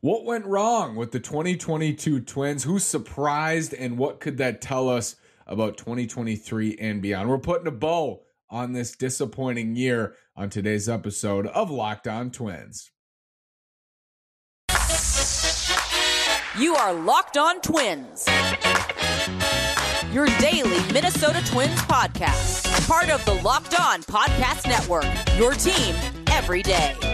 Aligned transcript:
What 0.00 0.24
went 0.24 0.46
wrong 0.46 0.94
with 0.94 1.10
the 1.10 1.20
2022 1.20 2.20
Twins? 2.20 2.64
Who's 2.64 2.84
surprised, 2.84 3.74
and 3.74 3.98
what 3.98 4.20
could 4.20 4.38
that 4.38 4.60
tell 4.60 4.88
us 4.88 5.16
about 5.46 5.76
2023 5.76 6.76
and 6.80 7.02
beyond? 7.02 7.28
We're 7.28 7.38
putting 7.38 7.66
a 7.66 7.72
bow 7.72 8.22
on 8.48 8.72
this 8.72 8.92
disappointing 8.92 9.74
year 9.74 10.14
on 10.36 10.50
today's 10.50 10.88
episode 10.88 11.46
of 11.48 11.70
Locked 11.70 12.06
On 12.06 12.30
Twins. 12.30 12.90
You 16.56 16.76
are 16.76 16.94
Locked 16.94 17.36
On 17.36 17.60
Twins, 17.60 18.28
your 20.12 20.26
daily 20.38 20.92
Minnesota 20.92 21.42
Twins 21.46 21.80
podcast, 21.80 22.86
part 22.86 23.10
of 23.10 23.24
the 23.24 23.34
Locked 23.42 23.80
On 23.80 24.02
Podcast 24.02 24.68
Network, 24.68 25.04
your 25.36 25.54
team 25.54 25.96
every 26.30 26.62
day. 26.62 27.13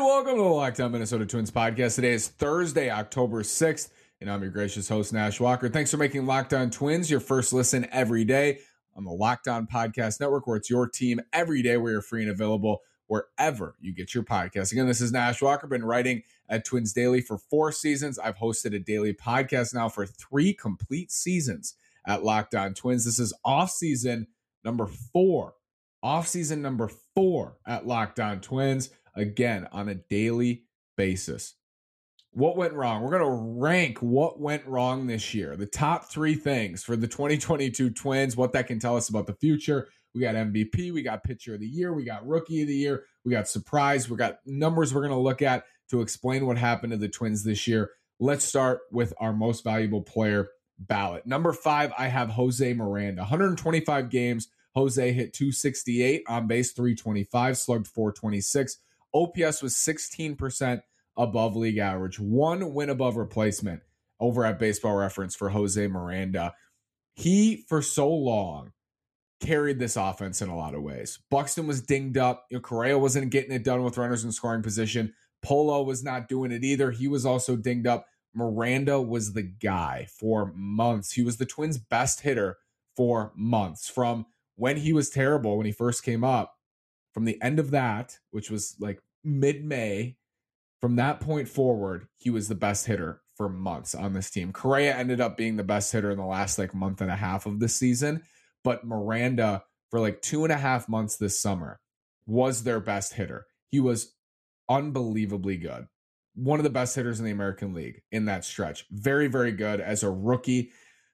And 0.00 0.06
welcome 0.06 0.36
to 0.36 0.42
the 0.42 0.48
Locked 0.48 0.80
On 0.80 0.92
Minnesota 0.92 1.26
Twins 1.26 1.50
podcast. 1.50 1.96
Today 1.96 2.12
is 2.12 2.28
Thursday, 2.28 2.88
October 2.88 3.42
6th, 3.42 3.90
and 4.22 4.30
I'm 4.30 4.40
your 4.40 4.50
gracious 4.50 4.88
host, 4.88 5.12
Nash 5.12 5.38
Walker. 5.40 5.68
Thanks 5.68 5.90
for 5.90 5.98
making 5.98 6.24
Locked 6.24 6.54
On 6.54 6.70
Twins 6.70 7.10
your 7.10 7.20
first 7.20 7.52
listen 7.52 7.86
every 7.92 8.24
day 8.24 8.60
on 8.96 9.04
the 9.04 9.10
Locked 9.10 9.46
On 9.46 9.66
Podcast 9.66 10.18
Network, 10.18 10.46
where 10.46 10.56
it's 10.56 10.70
your 10.70 10.88
team 10.88 11.20
every 11.34 11.60
day, 11.60 11.76
where 11.76 11.92
you're 11.92 12.00
free 12.00 12.22
and 12.22 12.30
available 12.30 12.80
wherever 13.08 13.74
you 13.78 13.92
get 13.92 14.14
your 14.14 14.24
podcast. 14.24 14.72
Again, 14.72 14.86
this 14.86 15.02
is 15.02 15.12
Nash 15.12 15.42
Walker. 15.42 15.66
Been 15.66 15.84
writing 15.84 16.22
at 16.48 16.64
Twins 16.64 16.94
Daily 16.94 17.20
for 17.20 17.36
four 17.36 17.70
seasons. 17.70 18.18
I've 18.18 18.38
hosted 18.38 18.74
a 18.74 18.78
daily 18.78 19.12
podcast 19.12 19.74
now 19.74 19.90
for 19.90 20.06
three 20.06 20.54
complete 20.54 21.12
seasons 21.12 21.74
at 22.06 22.24
Locked 22.24 22.54
On 22.54 22.72
Twins. 22.72 23.04
This 23.04 23.18
is 23.18 23.34
off 23.44 23.70
season 23.70 24.28
number 24.64 24.86
four. 24.86 25.56
Off 26.02 26.26
season 26.26 26.62
number 26.62 26.88
four 27.14 27.58
at 27.66 27.86
Locked 27.86 28.18
On 28.18 28.40
Twins 28.40 28.88
again 29.14 29.68
on 29.72 29.88
a 29.88 29.94
daily 29.94 30.64
basis. 30.96 31.54
What 32.32 32.56
went 32.56 32.74
wrong? 32.74 33.02
We're 33.02 33.18
going 33.18 33.24
to 33.24 33.60
rank 33.60 33.98
what 33.98 34.40
went 34.40 34.64
wrong 34.66 35.06
this 35.06 35.34
year. 35.34 35.56
The 35.56 35.66
top 35.66 36.04
three 36.04 36.36
things 36.36 36.84
for 36.84 36.94
the 36.94 37.08
2022 37.08 37.90
Twins, 37.90 38.36
what 38.36 38.52
that 38.52 38.68
can 38.68 38.78
tell 38.78 38.96
us 38.96 39.08
about 39.08 39.26
the 39.26 39.34
future. 39.34 39.88
We 40.14 40.20
got 40.20 40.34
MVP, 40.34 40.92
we 40.92 41.02
got 41.02 41.24
pitcher 41.24 41.54
of 41.54 41.60
the 41.60 41.66
year, 41.66 41.92
we 41.92 42.04
got 42.04 42.26
rookie 42.26 42.62
of 42.62 42.68
the 42.68 42.74
year, 42.74 43.04
we 43.24 43.30
got 43.30 43.48
surprise, 43.48 44.10
we 44.10 44.16
got 44.16 44.38
numbers 44.44 44.92
we're 44.92 45.02
going 45.02 45.12
to 45.12 45.18
look 45.18 45.40
at 45.40 45.64
to 45.90 46.00
explain 46.00 46.46
what 46.46 46.58
happened 46.58 46.92
to 46.92 46.96
the 46.96 47.08
Twins 47.08 47.44
this 47.44 47.66
year. 47.66 47.90
Let's 48.18 48.44
start 48.44 48.80
with 48.90 49.14
our 49.18 49.32
most 49.32 49.64
valuable 49.64 50.02
player 50.02 50.50
ballot. 50.78 51.26
Number 51.26 51.52
five, 51.52 51.92
I 51.96 52.08
have 52.08 52.30
Jose 52.30 52.72
Miranda. 52.74 53.22
125 53.22 54.10
games. 54.10 54.48
Jose 54.74 55.12
hit 55.12 55.32
268 55.32 56.22
on 56.28 56.46
base, 56.46 56.72
325, 56.72 57.58
slugged 57.58 57.88
426 57.88 58.78
OPS 59.14 59.62
was 59.62 59.74
16% 59.74 60.82
above 61.16 61.56
league 61.56 61.78
average, 61.78 62.18
one 62.18 62.72
win 62.72 62.90
above 62.90 63.16
replacement 63.16 63.82
over 64.18 64.44
at 64.44 64.58
baseball 64.58 64.94
reference 64.94 65.34
for 65.34 65.50
Jose 65.50 65.86
Miranda. 65.86 66.54
He, 67.14 67.64
for 67.68 67.82
so 67.82 68.08
long, 68.08 68.72
carried 69.40 69.78
this 69.78 69.96
offense 69.96 70.42
in 70.42 70.48
a 70.48 70.56
lot 70.56 70.74
of 70.74 70.82
ways. 70.82 71.18
Buxton 71.30 71.66
was 71.66 71.80
dinged 71.80 72.18
up. 72.18 72.46
You 72.50 72.58
know, 72.58 72.60
Correa 72.60 72.98
wasn't 72.98 73.30
getting 73.30 73.52
it 73.52 73.64
done 73.64 73.82
with 73.82 73.98
runners 73.98 74.24
in 74.24 74.32
scoring 74.32 74.62
position. 74.62 75.14
Polo 75.42 75.82
was 75.82 76.04
not 76.04 76.28
doing 76.28 76.52
it 76.52 76.64
either. 76.64 76.90
He 76.90 77.08
was 77.08 77.24
also 77.24 77.56
dinged 77.56 77.86
up. 77.86 78.06
Miranda 78.34 79.00
was 79.00 79.32
the 79.32 79.42
guy 79.42 80.06
for 80.10 80.52
months. 80.54 81.12
He 81.12 81.22
was 81.22 81.38
the 81.38 81.46
Twins' 81.46 81.78
best 81.78 82.20
hitter 82.20 82.58
for 82.96 83.32
months 83.34 83.88
from 83.88 84.26
when 84.56 84.76
he 84.76 84.92
was 84.92 85.10
terrible 85.10 85.56
when 85.56 85.66
he 85.66 85.72
first 85.72 86.04
came 86.04 86.22
up 86.22 86.54
from 87.12 87.24
the 87.24 87.40
end 87.42 87.58
of 87.58 87.70
that, 87.72 88.18
which 88.30 88.50
was 88.50 88.76
like 88.78 89.00
mid 89.24 89.64
May, 89.64 90.16
from 90.80 90.96
that 90.96 91.20
point 91.20 91.48
forward, 91.48 92.06
he 92.16 92.30
was 92.30 92.48
the 92.48 92.54
best 92.54 92.86
hitter 92.86 93.20
for 93.36 93.48
months 93.48 93.94
on 93.94 94.12
this 94.12 94.30
team. 94.30 94.52
Correa 94.52 94.94
ended 94.94 95.20
up 95.20 95.36
being 95.36 95.56
the 95.56 95.64
best 95.64 95.92
hitter 95.92 96.10
in 96.10 96.18
the 96.18 96.24
last 96.24 96.58
like 96.58 96.74
month 96.74 97.00
and 97.00 97.10
a 97.10 97.16
half 97.16 97.46
of 97.46 97.60
the 97.60 97.68
season, 97.68 98.22
but 98.64 98.84
Miranda 98.84 99.64
for 99.90 100.00
like 100.00 100.22
two 100.22 100.44
and 100.44 100.52
a 100.52 100.56
half 100.56 100.88
months 100.88 101.16
this 101.16 101.40
summer 101.40 101.80
was 102.26 102.62
their 102.62 102.80
best 102.80 103.14
hitter. 103.14 103.46
He 103.70 103.80
was 103.80 104.14
unbelievably 104.68 105.58
good. 105.58 105.86
One 106.34 106.60
of 106.60 106.64
the 106.64 106.70
best 106.70 106.94
hitters 106.94 107.18
in 107.18 107.26
the 107.26 107.32
American 107.32 107.74
League 107.74 108.02
in 108.12 108.26
that 108.26 108.44
stretch. 108.44 108.86
Very, 108.90 109.26
very 109.26 109.52
good 109.52 109.80
as 109.80 110.02
a 110.02 110.10
rookie. 110.10 110.70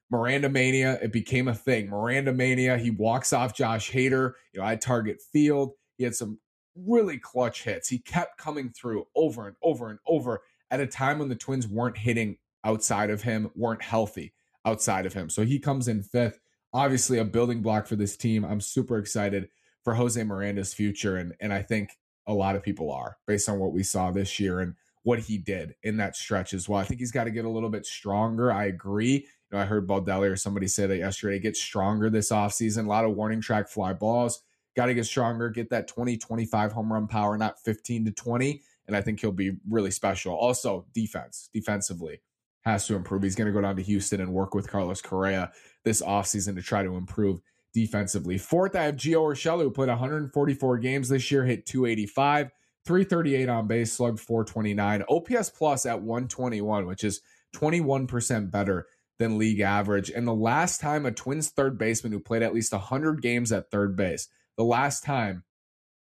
Miranda 0.09 0.47
Mania, 0.47 0.99
it 1.01 1.11
became 1.11 1.47
a 1.47 1.55
thing. 1.55 1.89
Miranda 1.89 2.31
Mania, 2.31 2.77
he 2.77 2.91
walks 2.91 3.33
off 3.33 3.55
Josh 3.55 3.91
Hader. 3.91 4.33
You 4.53 4.61
know, 4.61 4.65
I 4.65 4.75
target 4.75 5.21
field. 5.33 5.71
He 5.97 6.03
had 6.03 6.15
some 6.15 6.39
really 6.75 7.17
clutch 7.17 7.63
hits. 7.63 7.89
He 7.89 7.99
kept 7.99 8.37
coming 8.37 8.69
through 8.69 9.07
over 9.15 9.47
and 9.47 9.55
over 9.61 9.89
and 9.89 9.99
over 10.07 10.41
at 10.69 10.79
a 10.79 10.87
time 10.87 11.19
when 11.19 11.29
the 11.29 11.35
Twins 11.35 11.67
weren't 11.67 11.97
hitting 11.97 12.37
outside 12.63 13.09
of 13.09 13.23
him, 13.23 13.49
weren't 13.55 13.81
healthy 13.81 14.33
outside 14.65 15.05
of 15.05 15.13
him. 15.13 15.29
So 15.29 15.43
he 15.43 15.59
comes 15.59 15.87
in 15.87 16.03
fifth. 16.03 16.39
Obviously, 16.73 17.17
a 17.17 17.25
building 17.25 17.61
block 17.61 17.87
for 17.87 17.95
this 17.95 18.17
team. 18.17 18.43
I'm 18.43 18.61
super 18.61 18.97
excited 18.97 19.49
for 19.83 19.95
Jose 19.95 20.21
Miranda's 20.21 20.73
future. 20.73 21.15
And, 21.15 21.33
and 21.39 21.53
I 21.53 21.61
think 21.61 21.91
a 22.27 22.33
lot 22.33 22.55
of 22.55 22.63
people 22.63 22.91
are 22.91 23.17
based 23.25 23.47
on 23.47 23.57
what 23.57 23.71
we 23.71 23.83
saw 23.83 24.11
this 24.11 24.39
year 24.39 24.59
and 24.59 24.75
what 25.03 25.19
he 25.19 25.37
did 25.37 25.75
in 25.83 25.95
that 25.97 26.17
stretch 26.17 26.53
as 26.53 26.67
well. 26.67 26.81
I 26.81 26.83
think 26.83 26.99
he's 26.99 27.13
got 27.13 27.23
to 27.23 27.31
get 27.31 27.45
a 27.45 27.49
little 27.49 27.69
bit 27.69 27.85
stronger. 27.85 28.51
I 28.51 28.65
agree. 28.65 29.13
You 29.13 29.23
know, 29.53 29.59
I 29.59 29.65
heard 29.65 29.87
Baldelli 29.87 30.29
or 30.29 30.35
somebody 30.35 30.67
say 30.67 30.85
that 30.85 30.97
yesterday, 30.97 31.39
get 31.39 31.55
stronger 31.55 32.09
this 32.09 32.31
offseason. 32.31 32.85
A 32.85 32.89
lot 32.89 33.05
of 33.05 33.15
warning 33.15 33.39
track 33.39 33.69
fly 33.69 33.93
balls 33.93 34.41
got 34.77 34.85
to 34.85 34.93
get 34.93 35.07
stronger, 35.07 35.49
get 35.49 35.71
that 35.71 35.87
20, 35.87 36.17
25 36.17 36.71
home 36.71 36.93
run 36.93 37.07
power, 37.07 37.35
not 37.35 37.59
15 37.59 38.05
to 38.05 38.11
20. 38.11 38.61
And 38.85 38.95
I 38.95 39.01
think 39.01 39.19
he'll 39.19 39.31
be 39.31 39.57
really 39.67 39.89
special. 39.89 40.35
Also, 40.35 40.85
defense, 40.93 41.49
defensively 41.51 42.21
has 42.61 42.85
to 42.85 42.95
improve. 42.95 43.23
He's 43.23 43.35
going 43.35 43.47
to 43.47 43.53
go 43.53 43.59
down 43.59 43.75
to 43.75 43.81
Houston 43.81 44.21
and 44.21 44.31
work 44.31 44.53
with 44.53 44.69
Carlos 44.69 45.01
Correa 45.01 45.51
this 45.83 46.01
offseason 46.01 46.55
to 46.55 46.61
try 46.61 46.83
to 46.83 46.95
improve 46.95 47.41
defensively. 47.73 48.37
Fourth, 48.37 48.75
I 48.75 48.83
have 48.83 48.95
Gio 48.95 49.21
Urshela, 49.23 49.63
who 49.63 49.71
played 49.71 49.89
144 49.89 50.77
games 50.77 51.09
this 51.09 51.31
year, 51.31 51.43
hit 51.43 51.65
285, 51.65 52.51
338 52.85 53.49
on 53.49 53.67
base, 53.67 53.91
slugged 53.91 54.19
429, 54.19 55.03
OPS 55.09 55.49
plus 55.49 55.85
at 55.87 56.01
121, 56.01 56.85
which 56.85 57.03
is 57.03 57.21
21% 57.55 58.51
better 58.51 58.85
than 59.17 59.39
league 59.39 59.59
average. 59.59 60.11
And 60.11 60.27
the 60.27 60.35
last 60.35 60.79
time 60.79 61.05
a 61.07 61.11
Twins 61.11 61.49
third 61.49 61.79
baseman 61.79 62.13
who 62.13 62.19
played 62.19 62.43
at 62.43 62.53
least 62.53 62.73
100 62.73 63.23
games 63.23 63.51
at 63.51 63.71
third 63.71 63.95
base 63.95 64.27
the 64.57 64.63
last 64.63 65.03
time 65.03 65.43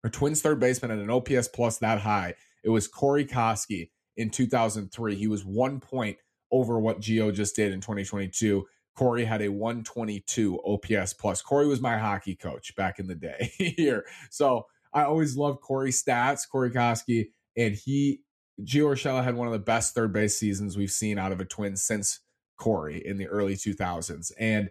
a 0.04 0.10
Twins 0.10 0.40
third 0.40 0.60
baseman 0.60 0.90
had 0.90 1.00
an 1.00 1.10
OPS 1.10 1.48
plus 1.48 1.78
that 1.78 2.00
high, 2.00 2.34
it 2.64 2.70
was 2.70 2.88
Corey 2.88 3.24
Koskie 3.24 3.90
in 4.16 4.30
2003. 4.30 5.14
He 5.14 5.26
was 5.26 5.44
one 5.44 5.80
point 5.80 6.16
over 6.50 6.78
what 6.80 7.00
Gio 7.00 7.32
just 7.32 7.56
did 7.56 7.72
in 7.72 7.80
2022. 7.80 8.66
Corey 8.96 9.24
had 9.24 9.42
a 9.42 9.48
122 9.48 10.60
OPS 10.60 11.12
plus. 11.14 11.42
Corey 11.42 11.66
was 11.66 11.80
my 11.80 11.96
hockey 11.96 12.34
coach 12.34 12.74
back 12.76 12.98
in 12.98 13.06
the 13.06 13.14
day 13.14 13.52
here. 13.76 14.04
So 14.30 14.66
I 14.92 15.04
always 15.04 15.36
loved 15.36 15.60
Corey's 15.60 16.02
stats, 16.02 16.48
Corey 16.50 16.70
Koskie, 16.70 17.28
and 17.56 17.74
he, 17.74 18.20
Gio 18.62 18.92
Urshela 18.92 19.22
had 19.22 19.36
one 19.36 19.46
of 19.46 19.52
the 19.52 19.58
best 19.58 19.94
third 19.94 20.12
base 20.12 20.38
seasons 20.38 20.76
we've 20.76 20.90
seen 20.90 21.18
out 21.18 21.32
of 21.32 21.40
a 21.40 21.44
twin 21.44 21.76
since 21.76 22.20
Corey 22.56 23.02
in 23.04 23.16
the 23.16 23.26
early 23.26 23.54
2000s. 23.54 24.32
And 24.38 24.70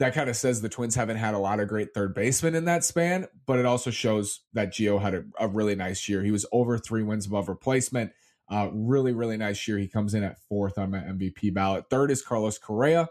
that 0.00 0.14
kind 0.14 0.30
of 0.30 0.36
says 0.36 0.62
the 0.62 0.68
Twins 0.70 0.94
haven't 0.94 1.18
had 1.18 1.34
a 1.34 1.38
lot 1.38 1.60
of 1.60 1.68
great 1.68 1.92
third 1.92 2.14
basemen 2.14 2.54
in 2.54 2.64
that 2.64 2.84
span, 2.84 3.28
but 3.46 3.58
it 3.58 3.66
also 3.66 3.90
shows 3.90 4.40
that 4.54 4.72
Gio 4.72 4.98
had 5.00 5.14
a, 5.14 5.24
a 5.38 5.46
really 5.46 5.74
nice 5.74 6.08
year. 6.08 6.22
He 6.24 6.30
was 6.30 6.46
over 6.52 6.78
three 6.78 7.02
wins 7.02 7.26
above 7.26 7.50
replacement. 7.50 8.12
Uh, 8.50 8.70
really, 8.72 9.12
really 9.12 9.36
nice 9.36 9.68
year. 9.68 9.76
He 9.76 9.86
comes 9.86 10.14
in 10.14 10.24
at 10.24 10.40
fourth 10.48 10.78
on 10.78 10.90
my 10.90 11.00
MVP 11.00 11.52
ballot. 11.52 11.84
Third 11.90 12.10
is 12.10 12.22
Carlos 12.22 12.56
Correa, 12.58 13.10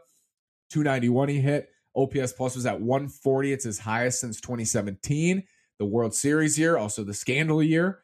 291 0.72 1.30
he 1.30 1.40
hit. 1.40 1.70
OPS 1.96 2.34
plus 2.34 2.56
was 2.56 2.66
at 2.66 2.82
140. 2.82 3.54
It's 3.54 3.66
his 3.66 3.80
highest 3.80 4.20
since 4.20 4.42
2017, 4.42 5.44
the 5.78 5.86
World 5.86 6.16
Series 6.16 6.58
year, 6.58 6.76
also 6.76 7.04
the 7.04 7.14
scandal 7.14 7.62
year. 7.62 8.00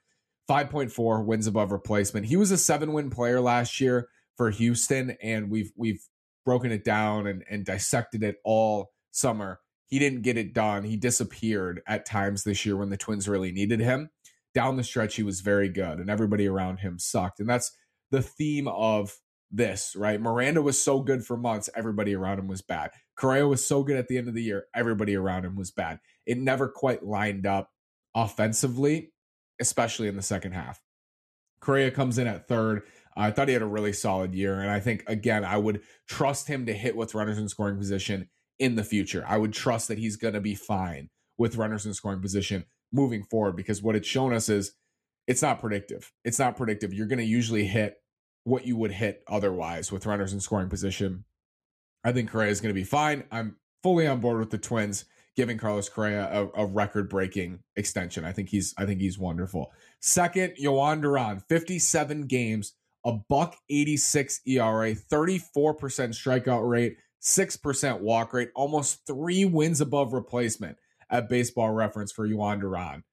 5.4 0.47 1.25
wins 1.25 1.47
above 1.47 1.71
replacement. 1.71 2.27
He 2.27 2.35
was 2.35 2.51
a 2.51 2.57
seven 2.57 2.93
win 2.93 3.09
player 3.09 3.41
last 3.41 3.81
year 3.81 4.09
for 4.37 4.51
Houston, 4.51 5.17
and 5.23 5.49
we've 5.49 5.71
we've 5.75 6.05
broken 6.45 6.71
it 6.71 6.83
down 6.83 7.27
and, 7.27 7.43
and 7.49 7.65
dissected 7.65 8.23
it 8.23 8.37
all 8.45 8.91
summer. 9.11 9.59
He 9.87 9.99
didn't 9.99 10.21
get 10.21 10.37
it 10.37 10.53
done. 10.53 10.83
He 10.83 10.95
disappeared 10.97 11.81
at 11.87 12.05
times 12.05 12.43
this 12.43 12.65
year 12.65 12.77
when 12.77 12.89
the 12.89 12.97
Twins 12.97 13.27
really 13.27 13.51
needed 13.51 13.79
him. 13.79 14.09
Down 14.53 14.77
the 14.77 14.83
stretch, 14.83 15.15
he 15.15 15.23
was 15.23 15.41
very 15.41 15.67
good, 15.69 15.99
and 15.99 16.09
everybody 16.09 16.47
around 16.47 16.77
him 16.77 16.97
sucked. 16.97 17.39
And 17.39 17.49
that's 17.49 17.71
the 18.11 18.21
theme 18.21 18.67
of 18.67 19.17
this, 19.51 19.95
right? 19.95 20.21
Miranda 20.21 20.61
was 20.61 20.81
so 20.81 21.01
good 21.01 21.25
for 21.25 21.37
months, 21.37 21.69
everybody 21.75 22.15
around 22.15 22.39
him 22.39 22.47
was 22.47 22.61
bad. 22.61 22.91
Correa 23.15 23.47
was 23.47 23.65
so 23.65 23.83
good 23.83 23.97
at 23.97 24.07
the 24.07 24.17
end 24.17 24.27
of 24.27 24.33
the 24.33 24.43
year, 24.43 24.65
everybody 24.73 25.15
around 25.15 25.45
him 25.45 25.55
was 25.55 25.71
bad. 25.71 25.99
It 26.25 26.37
never 26.37 26.67
quite 26.67 27.03
lined 27.03 27.45
up 27.45 27.69
offensively, 28.15 29.11
especially 29.59 30.07
in 30.07 30.15
the 30.15 30.21
second 30.21 30.53
half. 30.53 30.81
Correa 31.59 31.91
comes 31.91 32.17
in 32.17 32.27
at 32.27 32.47
third. 32.47 32.83
I 33.15 33.31
thought 33.31 33.47
he 33.47 33.53
had 33.53 33.61
a 33.61 33.67
really 33.67 33.93
solid 33.93 34.33
year. 34.33 34.59
And 34.59 34.69
I 34.69 34.79
think, 34.79 35.03
again, 35.07 35.45
I 35.45 35.57
would 35.57 35.81
trust 36.07 36.47
him 36.47 36.65
to 36.65 36.73
hit 36.73 36.95
with 36.95 37.15
runners 37.15 37.37
in 37.37 37.47
scoring 37.47 37.77
position 37.77 38.29
in 38.59 38.75
the 38.75 38.83
future. 38.83 39.23
I 39.27 39.37
would 39.37 39.53
trust 39.53 39.87
that 39.87 39.97
he's 39.97 40.17
going 40.17 40.33
to 40.33 40.41
be 40.41 40.55
fine 40.55 41.09
with 41.37 41.55
runners 41.55 41.85
in 41.85 41.93
scoring 41.93 42.21
position 42.21 42.65
moving 42.91 43.23
forward 43.23 43.55
because 43.55 43.81
what 43.81 43.95
it's 43.95 44.07
shown 44.07 44.33
us 44.33 44.49
is 44.49 44.73
it's 45.27 45.41
not 45.41 45.59
predictive. 45.59 46.11
It's 46.23 46.39
not 46.39 46.55
predictive. 46.55 46.93
You're 46.93 47.07
going 47.07 47.19
to 47.19 47.25
usually 47.25 47.65
hit 47.65 47.97
what 48.43 48.65
you 48.65 48.77
would 48.77 48.91
hit 48.91 49.23
otherwise 49.27 49.91
with 49.91 50.05
runners 50.05 50.33
in 50.33 50.39
scoring 50.39 50.69
position. 50.69 51.25
I 52.03 52.11
think 52.11 52.29
Correa 52.29 52.51
is 52.51 52.61
going 52.61 52.69
to 52.69 52.79
be 52.79 52.83
fine. 52.83 53.23
I'm 53.31 53.57
fully 53.81 54.07
on 54.07 54.19
board 54.19 54.39
with 54.39 54.51
the 54.51 54.57
Twins 54.57 55.05
giving 55.35 55.57
Carlos 55.57 55.89
Correa 55.89 56.29
a, 56.31 56.63
a 56.63 56.65
record 56.65 57.09
breaking 57.09 57.59
extension. 57.75 58.23
I 58.23 58.31
think 58.31 58.49
he's 58.49 58.73
I 58.77 58.85
think 58.85 59.01
he's 59.01 59.19
wonderful. 59.19 59.71
Second, 59.99 60.53
Jhoan 60.61 61.01
Duran, 61.01 61.41
57 61.49 62.27
games, 62.27 62.73
a 63.05 63.13
buck 63.13 63.55
86 63.69 64.41
ERA, 64.47 64.93
34% 64.93 65.45
strikeout 65.53 66.67
rate, 66.67 66.97
6% 67.21 67.99
walk 68.01 68.33
rate, 68.33 68.49
almost 68.55 69.05
three 69.07 69.45
wins 69.45 69.79
above 69.79 70.13
replacement 70.13 70.77
at 71.09 71.29
baseball 71.29 71.71
reference 71.71 72.11
for 72.11 72.27
Jhoan 72.27 72.59
Duran. 72.59 73.03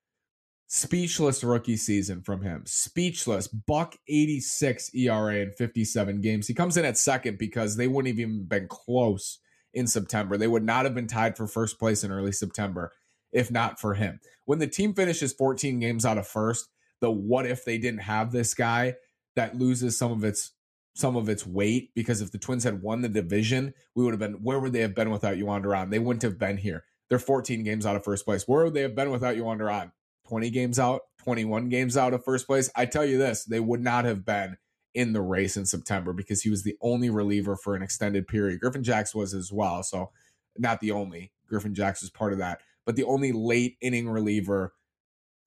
Speechless 0.67 1.45
rookie 1.45 1.77
season 1.77 2.23
from 2.23 2.41
him. 2.41 2.63
Speechless. 2.65 3.47
Buck 3.47 3.95
86 4.09 4.95
ERA 4.95 5.37
in 5.37 5.53
57 5.53 6.23
games. 6.23 6.49
He 6.49 6.55
comes 6.55 6.79
in 6.79 6.87
at 6.87 6.97
second 6.97 7.39
because 7.39 7.77
they 7.77 7.87
wouldn't 7.87 8.15
have 8.15 8.19
even 8.19 8.45
been 8.45 8.69
close 8.69 9.39
in 9.75 9.87
September. 9.87 10.39
They 10.39 10.49
would 10.49 10.65
not 10.65 10.87
have 10.87 10.95
been 10.95 11.07
tied 11.07 11.37
for 11.37 11.47
first 11.47 11.79
place 11.79 12.03
in 12.03 12.11
early 12.11 12.33
September 12.33 12.93
if 13.33 13.51
not 13.51 13.81
for 13.81 13.95
him. 13.95 14.21
When 14.45 14.59
the 14.59 14.67
team 14.67 14.95
finishes 14.95 15.33
14 15.33 15.81
games 15.81 16.05
out 16.05 16.19
of 16.19 16.29
first, 16.29 16.69
the 17.01 17.11
what 17.11 17.47
if 17.47 17.65
they 17.65 17.79
didn't 17.79 18.01
have 18.01 18.31
this 18.31 18.55
guy 18.55 18.95
that 19.37 19.59
loses 19.59 19.99
some 19.99 20.13
of 20.13 20.25
its 20.25 20.53
some 20.95 21.17
of 21.17 21.29
its 21.29 21.47
weight 21.47 21.91
because 21.95 22.21
if 22.21 22.33
the 22.33 22.39
Twins 22.39 22.65
had 22.65 22.83
won 22.83 23.01
the 23.01 23.09
division, 23.09 23.73
we 23.95 24.05
would 24.05 24.13
have 24.13 24.21
been 24.21 24.43
where 24.43 24.61
would 24.61 24.73
they 24.73 24.81
have 24.81 24.95
been 24.95 25.11
without 25.11 25.37
Jhoan 25.37 25.63
Duran? 25.63 25.91
They 25.91 25.99
wouldn't 25.99 26.23
have 26.23 26.39
been 26.39 26.59
here. 26.59 26.85
They're 27.09 27.19
14 27.19 27.63
games 27.63 27.87
out 27.87 27.97
of 27.97 28.05
first 28.05 28.25
place. 28.25 28.47
Where 28.47 28.65
would 28.65 28.75
they 28.75 28.83
have 28.83 28.95
been 28.95 29.11
without 29.11 29.37
Jhoan 29.37 29.59
Duran? 29.59 29.93
20 30.29 30.51
games 30.51 30.79
out, 30.79 31.03
21 31.25 31.69
games 31.69 31.97
out 31.97 32.15
of 32.15 32.25
first 32.25 32.47
place. 32.47 32.71
I 32.77 32.87
tell 32.87 33.05
you 33.05 33.19
this, 33.19 33.45
they 33.45 33.61
would 33.61 33.81
not 33.81 34.05
have 34.05 34.25
been 34.25 34.57
in 34.95 35.13
the 35.13 35.21
race 35.21 35.57
in 35.57 35.67
September 35.67 36.13
because 36.13 36.43
he 36.43 36.51
was 36.51 36.63
the 36.63 36.77
only 36.81 37.11
reliever 37.11 37.57
for 37.57 37.75
an 37.75 37.83
extended 37.83 38.27
period. 38.27 38.61
Griffin 38.61 38.83
Jax 38.83 39.15
was 39.15 39.35
as 39.35 39.53
well. 39.53 39.83
So 39.83 40.11
not 40.59 40.81
the 40.81 40.93
only. 40.93 41.33
Griffin 41.49 41.75
Jax 41.75 42.03
was 42.03 42.11
part 42.11 42.33
of 42.33 42.39
that. 42.39 42.61
But 42.85 42.97
the 42.97 43.05
only 43.05 43.33
late 43.33 43.77
inning 43.81 44.09
reliever 44.09 44.73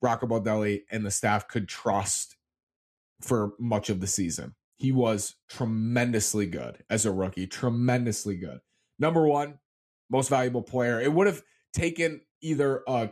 Rocco 0.02 0.26
Baldelli 0.26 0.82
and 0.90 1.04
the 1.04 1.10
staff 1.10 1.48
could 1.48 1.68
trust 1.68 2.35
for 3.20 3.52
much 3.58 3.90
of 3.90 4.00
the 4.00 4.06
season. 4.06 4.54
He 4.76 4.92
was 4.92 5.36
tremendously 5.48 6.46
good 6.46 6.82
as 6.90 7.06
a 7.06 7.12
rookie, 7.12 7.46
tremendously 7.46 8.36
good. 8.36 8.58
Number 8.98 9.26
one, 9.26 9.58
most 10.10 10.28
valuable 10.28 10.62
player. 10.62 11.00
It 11.00 11.12
would 11.12 11.26
have 11.26 11.42
taken 11.72 12.20
either 12.42 12.82
a 12.86 13.10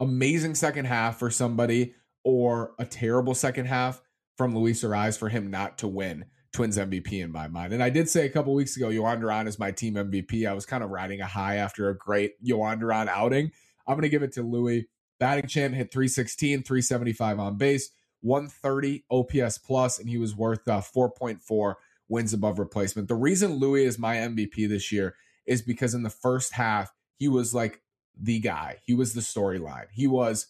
amazing 0.00 0.54
second 0.54 0.86
half 0.86 1.18
for 1.18 1.30
somebody 1.30 1.94
or 2.24 2.72
a 2.78 2.84
terrible 2.84 3.34
second 3.34 3.66
half 3.66 4.00
from 4.36 4.56
Luis 4.56 4.82
Arraez 4.82 5.18
for 5.18 5.28
him 5.28 5.50
not 5.50 5.78
to 5.78 5.88
win 5.88 6.24
Twins 6.52 6.78
MVP 6.78 7.12
in 7.22 7.32
my 7.32 7.48
mind. 7.48 7.72
And 7.72 7.82
I 7.82 7.90
did 7.90 8.08
say 8.08 8.24
a 8.24 8.30
couple 8.30 8.54
weeks 8.54 8.76
ago, 8.76 8.88
Jhoan 8.88 9.20
Duran 9.20 9.46
is 9.46 9.58
my 9.58 9.70
team 9.70 9.94
MVP. 9.94 10.48
I 10.48 10.54
was 10.54 10.66
kind 10.66 10.82
of 10.82 10.90
riding 10.90 11.20
a 11.20 11.26
high 11.26 11.56
after 11.56 11.88
a 11.88 11.96
great 11.96 12.42
Jhoan 12.44 12.80
Duran 12.80 13.08
outing. 13.08 13.50
I'm 13.86 13.94
going 13.94 14.02
to 14.02 14.08
give 14.08 14.22
it 14.22 14.32
to 14.32 14.42
Louis. 14.42 14.88
Batting 15.20 15.48
champ 15.48 15.74
hit 15.74 15.92
316, 15.92 16.62
375 16.62 17.40
on 17.40 17.56
base, 17.56 17.90
130 18.20 19.04
OPS 19.10 19.58
plus, 19.58 19.98
and 19.98 20.08
he 20.08 20.18
was 20.18 20.34
worth 20.34 20.66
uh, 20.68 20.80
4.4 20.80 21.74
wins 22.08 22.32
above 22.32 22.58
replacement. 22.58 23.08
The 23.08 23.14
reason 23.14 23.54
Louis 23.54 23.84
is 23.84 23.98
my 23.98 24.16
MVP 24.16 24.68
this 24.68 24.90
year 24.90 25.14
is 25.46 25.62
because 25.62 25.94
in 25.94 26.02
the 26.02 26.10
first 26.10 26.52
half, 26.52 26.92
he 27.18 27.28
was 27.28 27.54
like 27.54 27.80
the 28.20 28.40
guy. 28.40 28.78
He 28.84 28.94
was 28.94 29.14
the 29.14 29.20
storyline. 29.20 29.86
He 29.92 30.06
was 30.06 30.46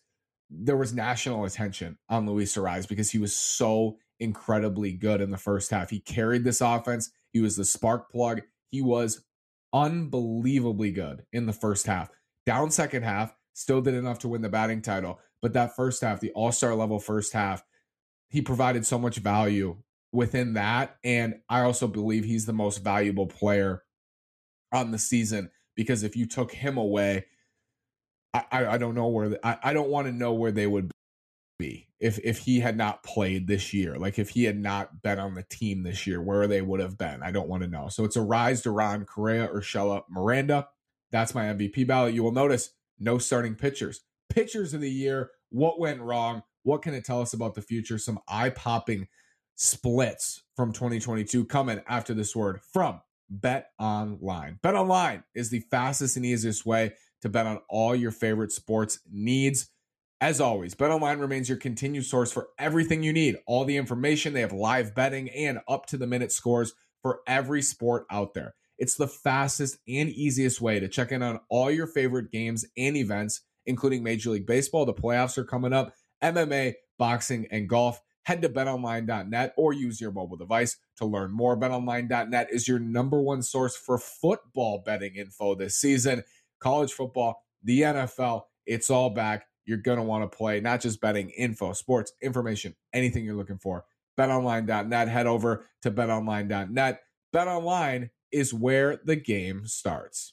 there 0.51 0.77
was 0.77 0.95
national 0.95 1.45
attention 1.45 1.99
on 2.09 2.27
Luis 2.27 2.57
Arraez 2.57 2.89
because 2.89 3.11
he 3.11 3.19
was 3.19 3.37
so 3.37 3.99
incredibly 4.19 4.93
good 4.93 5.21
in 5.21 5.31
the 5.31 5.37
first 5.37 5.71
half. 5.71 5.91
He 5.91 6.01
carried 6.01 6.45
this 6.45 6.63
offense. 6.63 7.11
He 7.33 7.41
was 7.41 7.57
the 7.57 7.67
spark 7.67 8.11
plug. 8.11 8.41
He 8.71 8.81
was 8.81 9.23
unbelievably 9.73 10.93
good 10.93 11.25
in 11.33 11.47
the 11.47 11.53
first 11.53 11.87
half. 11.87 12.09
Down 12.47 12.71
second 12.71 13.03
half, 13.03 13.35
still 13.53 13.83
did 13.83 13.95
enough 13.95 14.21
to 14.21 14.29
win 14.29 14.41
the 14.41 14.49
batting 14.49 14.81
title. 14.81 15.21
But 15.41 15.53
that 15.53 15.77
first 15.77 16.03
half, 16.03 16.21
the 16.21 16.33
all 16.33 16.53
star 16.53 16.75
level 16.75 16.99
first 16.99 17.33
half, 17.33 17.63
he 18.29 18.43
provided 18.43 18.85
so 18.85 18.99
much 18.99 19.19
value 19.19 19.77
within 20.13 20.55
that. 20.55 20.97
And 21.05 21.41
I 21.49 21.61
also 21.61 21.87
believe 21.87 22.25
he's 22.25 22.47
the 22.47 22.53
most 22.53 22.79
valuable 22.79 23.27
player 23.27 23.83
on 24.73 24.91
the 24.91 24.99
season 24.99 25.51
because 25.77 26.03
if 26.03 26.17
you 26.17 26.27
took 26.27 26.53
him 26.53 26.77
away, 26.77 27.27
I, 28.35 28.67
I 28.67 28.79
don't 28.79 28.95
know 28.95 29.09
where 29.09 29.31
the, 29.31 29.47
I, 29.47 29.59
I 29.63 29.73
don't 29.73 29.89
want 29.89 30.07
to 30.07 30.13
know 30.13 30.35
where 30.35 30.53
they 30.53 30.67
would 30.67 30.91
be 31.59 31.89
if 31.99 32.19
if 32.23 32.39
he 32.39 32.61
had 32.61 32.77
not 32.77 33.03
played 33.03 33.47
this 33.47 33.73
year. 33.73 33.97
Like 33.97 34.19
if 34.19 34.31
he 34.31 34.45
had 34.45 34.59
not 34.59 35.03
been 35.03 35.19
on 35.19 35.35
the 35.35 35.45
team 35.45 35.83
this 35.83 36.07
year, 36.07 36.21
where 36.21 36.47
they 36.47 36.63
would 36.63 36.81
have 36.81 36.99
been. 36.99 37.23
I 37.23 37.31
don't 37.31 37.49
want 37.49 37.63
to 37.63 37.69
know. 37.69 37.89
So 37.89 38.05
it's 38.05 38.17
Arraez, 38.17 38.63
Duran, 38.63 39.05
Correa, 39.07 39.49
Urshela, 39.49 40.03
Miranda. 40.09 40.69
That's 41.11 41.35
my 41.35 41.45
MVP 41.47 41.87
ballot. 41.87 42.15
You 42.15 42.23
will 42.23 42.33
notice 42.33 42.71
no 42.99 43.19
starting 43.19 43.55
pitchers. 43.55 44.01
Pitchers 44.39 44.73
of 44.73 44.81
the 44.81 44.89
year. 44.89 45.33
What 45.51 45.81
went 45.81 46.01
wrong? 46.01 46.45
What 46.63 46.81
can 46.81 46.95
it 46.95 47.05
tell 47.05 47.21
us 47.21 47.33
about 47.33 47.57
the 47.57 47.61
future? 47.61 47.99
Some 47.99 48.21
eye 48.29 48.51
popping 48.51 49.09
splits 49.57 50.45
from 50.55 50.73
2022 50.73 51.45
coming 51.47 51.83
after 51.89 52.15
this 52.15 52.37
word 52.37 52.61
from 52.73 53.01
Bet 53.29 53.71
Online. 53.81 54.61
Bet 54.63 54.77
Online 54.77 55.25
is 55.35 55.51
the 55.51 55.65
fastest 55.73 56.17
and 56.17 56.25
easiest 56.25 56.65
way 56.65 56.93
to 57.23 57.29
bet 57.29 57.49
on 57.49 57.59
all 57.69 57.97
your 57.97 58.13
favorite 58.13 58.53
sports 58.53 59.01
needs. 59.11 59.71
As 60.21 60.41
always, 60.41 60.73
BetOnline 60.73 61.21
remains 61.21 61.49
your 61.49 61.59
continued 61.59 62.05
source 62.05 62.31
for 62.31 62.51
everything 62.61 63.03
you 63.03 63.13
need. 63.13 63.39
All 63.45 63.65
the 63.65 63.77
information, 63.77 64.35
they 64.35 64.43
have 64.43 64.53
live 64.53 64.95
betting 64.95 65.29
and 65.31 65.59
up 65.67 65.87
to 65.87 65.97
the 65.97 66.07
minute 66.07 66.31
scores 66.31 66.75
for 67.03 67.23
every 67.27 67.61
sport 67.61 68.07
out 68.09 68.35
there. 68.35 68.55
It's 68.79 68.95
the 68.95 69.09
fastest 69.09 69.79
and 69.89 70.09
easiest 70.09 70.61
way 70.61 70.79
to 70.79 70.87
check 70.87 71.11
in 71.11 71.25
on 71.25 71.41
all 71.51 71.73
your 71.73 71.89
favorite 71.89 72.31
games 72.31 72.65
and 72.77 72.97
events, 72.97 73.41
including 73.69 74.03
Major 74.03 74.31
League 74.31 74.47
Baseball. 74.47 74.85
The 74.85 74.93
playoffs 74.93 75.39
are 75.39 75.45
coming 75.45 75.73
up, 75.73 75.95
MMA, 76.23 76.75
boxing, 76.99 77.47
and 77.53 77.69
golf. 77.69 78.01
Head 78.25 78.43
to 78.43 78.49
betonline.net 78.49 79.55
or 79.57 79.73
use 79.73 80.01
your 80.01 80.11
mobile 80.13 80.37
device 80.37 80.77
to 80.97 81.07
learn 81.07 81.31
more. 81.31 81.57
BetOnline.net 81.57 82.49
is 82.51 82.69
your 82.69 82.79
number 82.79 83.23
one 83.23 83.43
source 83.43 83.75
for 83.75 83.97
football 83.97 84.83
betting 84.85 85.15
info 85.15 85.55
this 85.55 85.77
season 85.77 86.25
college 86.59 86.93
football, 86.93 87.45
the 87.63 87.83
NFL, 87.83 88.43
it's 88.67 88.91
all 88.91 89.11
back. 89.11 89.47
You're 89.65 89.79
going 89.79 89.99
to 89.99 90.05
want 90.05 90.31
to 90.31 90.37
play, 90.37 90.61
not 90.61 90.81
just 90.81 91.01
betting, 91.01 91.31
info, 91.31 91.73
sports, 91.73 92.13
information, 92.23 92.75
anything 92.93 93.25
you're 93.25 93.37
looking 93.37 93.59
for. 93.59 93.85
BetOnline.net. 94.19 95.09
Head 95.09 95.27
over 95.27 95.67
to 95.83 95.91
BetOnline.net. 95.91 97.03
BetOnline 97.35 98.11
is 98.33 98.55
where 98.55 99.01
the 99.05 99.17
game 99.17 99.67
starts. 99.67 100.33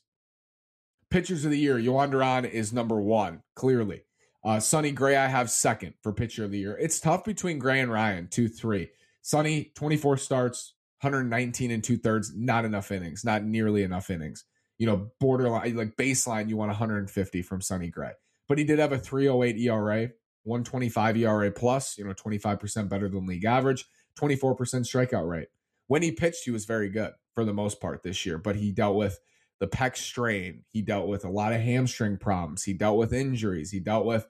Pitchers 1.09 1.45
of 1.45 1.51
the 1.51 1.59
year, 1.59 1.77
Jhoan 1.77 2.11
Duran 2.11 2.45
is 2.45 2.73
number 2.73 2.99
one, 2.99 3.41
clearly. 3.55 4.03
Uh, 4.43 4.59
Sonny 4.59 4.91
Gray, 4.91 5.15
I 5.15 5.27
have 5.27 5.49
second 5.49 5.93
for 6.01 6.13
pitcher 6.13 6.43
of 6.43 6.51
the 6.51 6.59
year. 6.59 6.77
It's 6.79 6.99
tough 6.99 7.23
between 7.23 7.59
Gray 7.59 7.79
and 7.79 7.91
Ryan, 7.91 8.27
2 8.27 8.47
3. 8.47 8.89
Sonny, 9.21 9.71
24 9.75 10.17
starts, 10.17 10.73
119 11.01 11.71
and 11.71 11.83
two 11.83 11.97
thirds, 11.97 12.31
not 12.35 12.63
enough 12.65 12.91
innings, 12.91 13.25
not 13.25 13.43
nearly 13.43 13.83
enough 13.83 14.09
innings 14.09 14.45
you 14.77 14.85
know, 14.85 15.09
borderline, 15.19 15.75
like 15.75 15.95
baseline, 15.95 16.49
you 16.49 16.57
want 16.57 16.69
150 16.69 17.41
from 17.41 17.61
Sonny 17.61 17.89
Gray. 17.89 18.11
But 18.47 18.57
he 18.57 18.63
did 18.63 18.79
have 18.79 18.91
a 18.91 18.99
308 18.99 19.57
ERA, 19.57 20.09
125 20.43 21.17
ERA 21.17 21.51
plus, 21.51 21.97
you 21.97 22.05
know, 22.05 22.13
25% 22.13 22.89
better 22.89 23.09
than 23.09 23.25
league 23.25 23.45
average, 23.45 23.85
24% 24.19 24.55
strikeout 24.57 25.27
rate. 25.27 25.47
When 25.87 26.01
he 26.01 26.11
pitched, 26.11 26.45
he 26.45 26.51
was 26.51 26.65
very 26.65 26.89
good 26.89 27.13
for 27.33 27.45
the 27.45 27.53
most 27.53 27.79
part 27.79 28.03
this 28.03 28.25
year, 28.25 28.37
but 28.37 28.55
he 28.55 28.71
dealt 28.71 28.95
with 28.95 29.19
the 29.59 29.67
pec 29.67 29.95
strain. 29.97 30.63
He 30.71 30.81
dealt 30.81 31.07
with 31.07 31.25
a 31.25 31.29
lot 31.29 31.53
of 31.53 31.61
hamstring 31.61 32.17
problems. 32.17 32.63
He 32.63 32.73
dealt 32.73 32.97
with 32.97 33.13
injuries. 33.13 33.71
He 33.71 33.79
dealt 33.79 34.05
with 34.05 34.27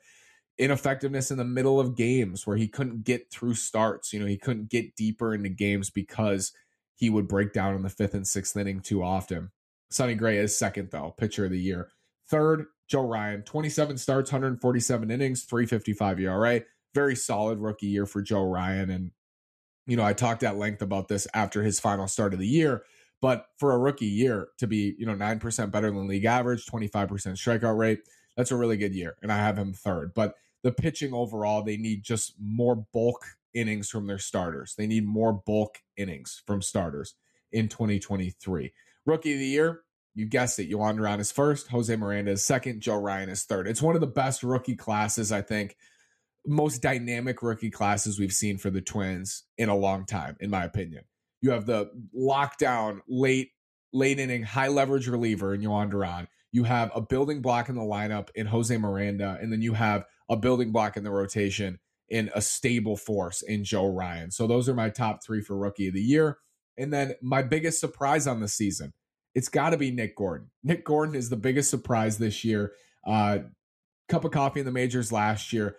ineffectiveness 0.58 1.32
in 1.32 1.38
the 1.38 1.44
middle 1.44 1.80
of 1.80 1.96
games 1.96 2.48
where 2.48 2.58
he 2.58 2.68
couldn't 2.68 3.04
get 3.04 3.30
through 3.32 3.56
starts. 3.56 4.14
You 4.14 4.20
know, 4.20 4.26
he 4.26 4.38
couldn't 4.38 4.70
get 4.70 4.96
deeper 4.96 5.34
into 5.34 5.50
games 5.50 5.90
because 5.90 6.54
he 6.96 7.10
would 7.10 7.28
break 7.28 7.54
down 7.54 7.76
in 7.76 7.82
the 7.82 7.90
fifth 7.90 8.14
and 8.14 8.28
sixth 8.28 8.56
inning 8.56 8.80
too 8.80 9.04
often. 9.04 9.52
Sonny 9.90 10.16
Gray 10.16 10.38
is 10.38 10.58
second, 10.58 10.90
though, 10.92 11.14
pitcher 11.18 11.46
of 11.46 11.52
the 11.52 11.60
year. 11.60 11.90
Third, 12.30 12.66
Joe 12.88 13.06
Ryan, 13.06 13.44
27 13.44 13.98
starts, 13.98 14.32
147 14.32 15.12
innings, 15.12 15.44
355 15.44 16.20
ERA. 16.20 16.62
Very 16.94 17.16
solid 17.16 17.60
rookie 17.60 17.88
year 17.88 18.06
for 18.06 18.22
Joe 18.22 18.50
Ryan. 18.50 18.90
And, 18.90 19.12
you 19.86 19.98
know, 19.98 20.04
I 20.04 20.14
talked 20.14 20.44
at 20.44 20.58
length 20.58 20.82
about 20.82 21.08
this 21.08 21.28
after 21.34 21.62
his 21.62 21.80
final 21.80 22.08
start 22.08 22.34
of 22.34 22.40
the 22.40 22.48
year. 22.48 22.84
But 23.26 23.48
for 23.58 23.72
a 23.72 23.80
rookie 23.80 24.06
year 24.06 24.50
to 24.60 24.68
be, 24.68 24.96
you 25.00 25.08
know, 25.08 25.16
9% 25.16 25.72
better 25.72 25.90
than 25.90 26.08
league 26.08 26.26
average, 26.26 26.68
25% 26.68 27.10
strikeout 27.10 27.76
rate, 27.76 28.02
that's 28.38 28.52
a 28.52 28.56
really 28.56 28.78
good 28.78 28.94
year. 28.94 29.16
And 29.24 29.32
I 29.32 29.38
have 29.38 29.58
him 29.58 29.74
third. 29.74 30.14
But 30.14 30.36
the 30.62 30.72
pitching 30.72 31.12
overall, 31.12 31.64
they 31.64 31.76
need 31.76 32.04
just 32.04 32.36
more 32.40 32.76
bulk 32.76 33.26
innings 33.56 33.90
from 33.90 34.06
their 34.06 34.20
starters. 34.20 34.76
They 34.78 34.86
need 34.86 35.08
more 35.08 35.34
bulk 35.34 35.80
innings 35.98 36.44
from 36.46 36.62
starters 36.62 37.16
in 37.52 37.68
2023. 37.68 38.72
Rookie 39.08 39.34
of 39.34 39.40
the 39.40 39.46
year, 39.48 39.82
You 40.14 40.28
guessed 40.28 40.60
it. 40.60 40.70
Jhoan 40.70 40.96
Duran 40.96 41.20
is 41.20 41.32
first, 41.32 41.70
Jose 41.70 41.96
Miranda 41.96 42.34
is 42.34 42.44
second, 42.44 42.82
Joe 42.82 43.00
Ryan 43.00 43.30
is 43.30 43.44
third. 43.46 43.68
It's 43.68 43.82
one 43.82 43.96
of 43.96 44.02
the 44.02 44.08
best 44.08 44.44
rookie 44.44 44.76
classes, 44.76 45.32
I 45.32 45.42
think, 45.42 45.76
most 46.46 46.84
dynamic 46.84 47.42
rookie 47.42 47.72
classes 47.72 48.20
we've 48.20 48.32
seen 48.32 48.60
for 48.60 48.70
the 48.70 48.82
Twins 48.82 49.46
in 49.58 49.70
a 49.70 49.76
long 49.76 50.06
time, 50.06 50.38
in 50.40 50.52
my 50.52 50.64
opinion. 50.64 51.06
You 51.46 51.52
have 51.52 51.68
the 51.68 51.92
lockdown, 52.18 53.02
late, 53.08 53.52
late 53.94 54.18
inning, 54.18 54.42
high 54.42 54.68
leverage 54.68 55.08
reliever 55.08 55.54
in 55.54 55.62
Jhoan 55.62 55.92
Duran. 55.92 56.28
You 56.52 56.64
have 56.64 56.92
a 56.96 57.02
building 57.02 57.44
block 57.44 57.70
in 57.70 57.76
the 57.76 57.84
lineup 57.84 58.30
in 58.34 58.48
Jose 58.48 58.76
Miranda, 58.76 59.38
and 59.40 59.54
then 59.54 59.62
you 59.62 59.74
have 59.74 60.06
a 60.28 60.36
building 60.36 60.72
block 60.72 60.98
in 60.98 61.04
the 61.04 61.12
rotation 61.12 61.78
in 62.10 62.32
a 62.34 62.42
stable 62.42 62.98
force 62.98 63.44
in 63.44 63.64
Joe 63.64 63.88
Ryan. 63.88 64.32
So 64.32 64.48
those 64.48 64.68
are 64.68 64.74
my 64.74 64.90
top 64.90 65.24
three 65.24 65.40
for 65.40 65.56
rookie 65.56 65.90
of 65.90 65.94
the 65.94 66.02
year. 66.02 66.40
And 66.80 66.92
then 66.92 67.14
my 67.22 67.44
biggest 67.44 67.80
surprise 67.80 68.26
on 68.26 68.40
the 68.40 68.48
season, 68.48 68.94
it's 69.36 69.48
got 69.48 69.70
to 69.70 69.78
be 69.78 69.92
Nick 69.92 70.16
Gordon. 70.16 70.50
Nick 70.64 70.84
Gordon 70.84 71.14
is 71.14 71.30
the 71.30 71.38
biggest 71.38 71.70
surprise 71.70 72.18
this 72.18 72.44
year. 72.44 72.72
Uh, 73.06 73.38
cup 74.10 74.26
of 74.26 74.32
coffee 74.32 74.62
in 74.62 74.66
the 74.66 74.72
majors 74.72 75.12
last 75.12 75.54
year 75.54 75.76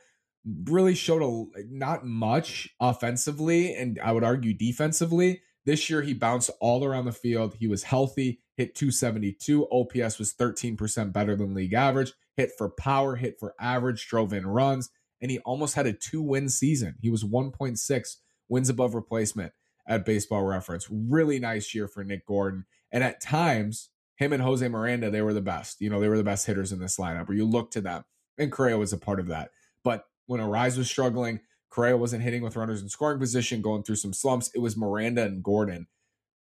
really 0.64 0.94
showed 0.94 1.22
a 1.22 1.62
not 1.68 2.06
much 2.06 2.72
offensively 2.78 3.74
and 3.74 3.98
I 3.98 4.12
would 4.12 4.22
argue 4.22 4.54
defensively. 4.54 5.42
This 5.66 5.90
year 5.90 6.00
he 6.00 6.14
bounced 6.14 6.50
all 6.60 6.84
around 6.84 7.04
the 7.04 7.12
field. 7.12 7.56
He 7.58 7.66
was 7.66 7.82
healthy, 7.82 8.40
hit 8.56 8.76
272. 8.76 9.66
OPS 9.70 10.18
was 10.18 10.32
13% 10.32 11.12
better 11.12 11.36
than 11.36 11.54
league 11.54 11.74
average. 11.74 12.12
Hit 12.36 12.52
for 12.56 12.70
power, 12.70 13.16
hit 13.16 13.38
for 13.38 13.54
average, 13.60 14.06
drove 14.06 14.32
in 14.32 14.46
runs, 14.46 14.90
and 15.20 15.30
he 15.30 15.40
almost 15.40 15.74
had 15.74 15.86
a 15.86 15.92
two 15.92 16.22
win 16.22 16.48
season. 16.48 16.94
He 17.00 17.10
was 17.10 17.24
1.6 17.24 18.16
wins 18.48 18.68
above 18.68 18.94
replacement 18.94 19.52
at 19.88 20.04
baseball 20.04 20.44
reference. 20.44 20.86
Really 20.88 21.40
nice 21.40 21.74
year 21.74 21.88
for 21.88 22.04
Nick 22.04 22.26
Gordon. 22.26 22.64
And 22.92 23.02
at 23.02 23.20
times, 23.20 23.90
him 24.14 24.32
and 24.32 24.42
Jose 24.42 24.66
Miranda, 24.68 25.10
they 25.10 25.22
were 25.22 25.34
the 25.34 25.40
best. 25.40 25.80
You 25.80 25.90
know, 25.90 26.00
they 26.00 26.08
were 26.08 26.16
the 26.16 26.24
best 26.24 26.46
hitters 26.46 26.72
in 26.72 26.78
this 26.78 26.96
lineup, 26.96 27.26
where 27.26 27.36
you 27.36 27.44
look 27.44 27.72
to 27.72 27.80
them. 27.80 28.04
And 28.38 28.52
Correa 28.52 28.78
was 28.78 28.92
a 28.92 28.98
part 28.98 29.18
of 29.18 29.26
that. 29.28 29.50
But 29.82 30.04
when 30.26 30.40
Arraez 30.40 30.78
was 30.78 30.88
struggling, 30.88 31.40
Correa 31.70 31.96
wasn't 31.96 32.22
hitting 32.22 32.42
with 32.42 32.56
runners 32.56 32.82
in 32.82 32.88
scoring 32.88 33.18
position, 33.18 33.60
going 33.60 33.82
through 33.82 33.96
some 33.96 34.12
slumps. 34.12 34.50
It 34.54 34.60
was 34.60 34.76
Miranda 34.76 35.24
and 35.24 35.42
Gordon 35.42 35.86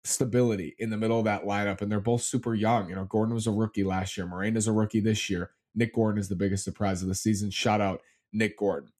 stability 0.04 0.74
in 0.78 0.90
the 0.90 0.96
middle 0.96 1.18
of 1.18 1.24
that 1.26 1.44
lineup, 1.44 1.82
and 1.82 1.90
they're 1.90 2.00
both 2.00 2.22
super 2.22 2.54
young. 2.54 2.88
You 2.88 2.94
know, 2.94 3.04
Gordon 3.04 3.34
was 3.34 3.46
a 3.46 3.52
rookie 3.52 3.84
last 3.84 4.16
year. 4.16 4.26
Miranda's 4.26 4.68
a 4.68 4.72
rookie 4.72 5.00
this 5.00 5.28
year. 5.28 5.50
Nick 5.74 5.94
Gordon 5.94 6.20
is 6.20 6.28
the 6.28 6.36
biggest 6.36 6.64
surprise 6.64 7.02
of 7.02 7.08
the 7.08 7.14
season. 7.14 7.50
Shout 7.50 7.80
out 7.80 8.00
Nick 8.32 8.58
Gordon. 8.58 8.90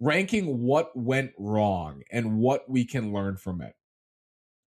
Ranking 0.00 0.62
what 0.62 0.96
went 0.96 1.32
wrong 1.38 2.02
and 2.10 2.38
what 2.38 2.68
we 2.68 2.84
can 2.84 3.12
learn 3.12 3.36
from 3.36 3.60
it. 3.60 3.74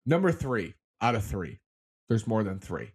Number 0.07 0.33
three 0.33 0.75
out 1.01 1.15
of 1.15 1.25
three. 1.25 1.61
There's 2.09 2.27
more 2.27 2.43
than 2.43 2.59
three. 2.59 2.93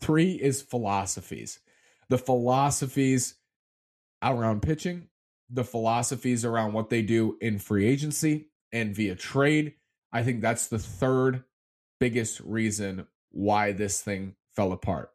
Three 0.00 0.32
is 0.32 0.62
philosophies. 0.62 1.60
The 2.08 2.18
philosophies 2.18 3.36
around 4.22 4.62
pitching, 4.62 5.08
the 5.50 5.64
philosophies 5.64 6.44
around 6.44 6.72
what 6.72 6.90
they 6.90 7.02
do 7.02 7.36
in 7.40 7.58
free 7.58 7.86
agency 7.86 8.48
and 8.72 8.94
via 8.94 9.14
trade. 9.14 9.74
I 10.12 10.22
think 10.22 10.40
that's 10.40 10.68
the 10.68 10.78
third 10.78 11.44
biggest 12.00 12.40
reason 12.40 13.06
why 13.30 13.72
this 13.72 14.00
thing 14.00 14.34
fell 14.54 14.72
apart. 14.72 15.10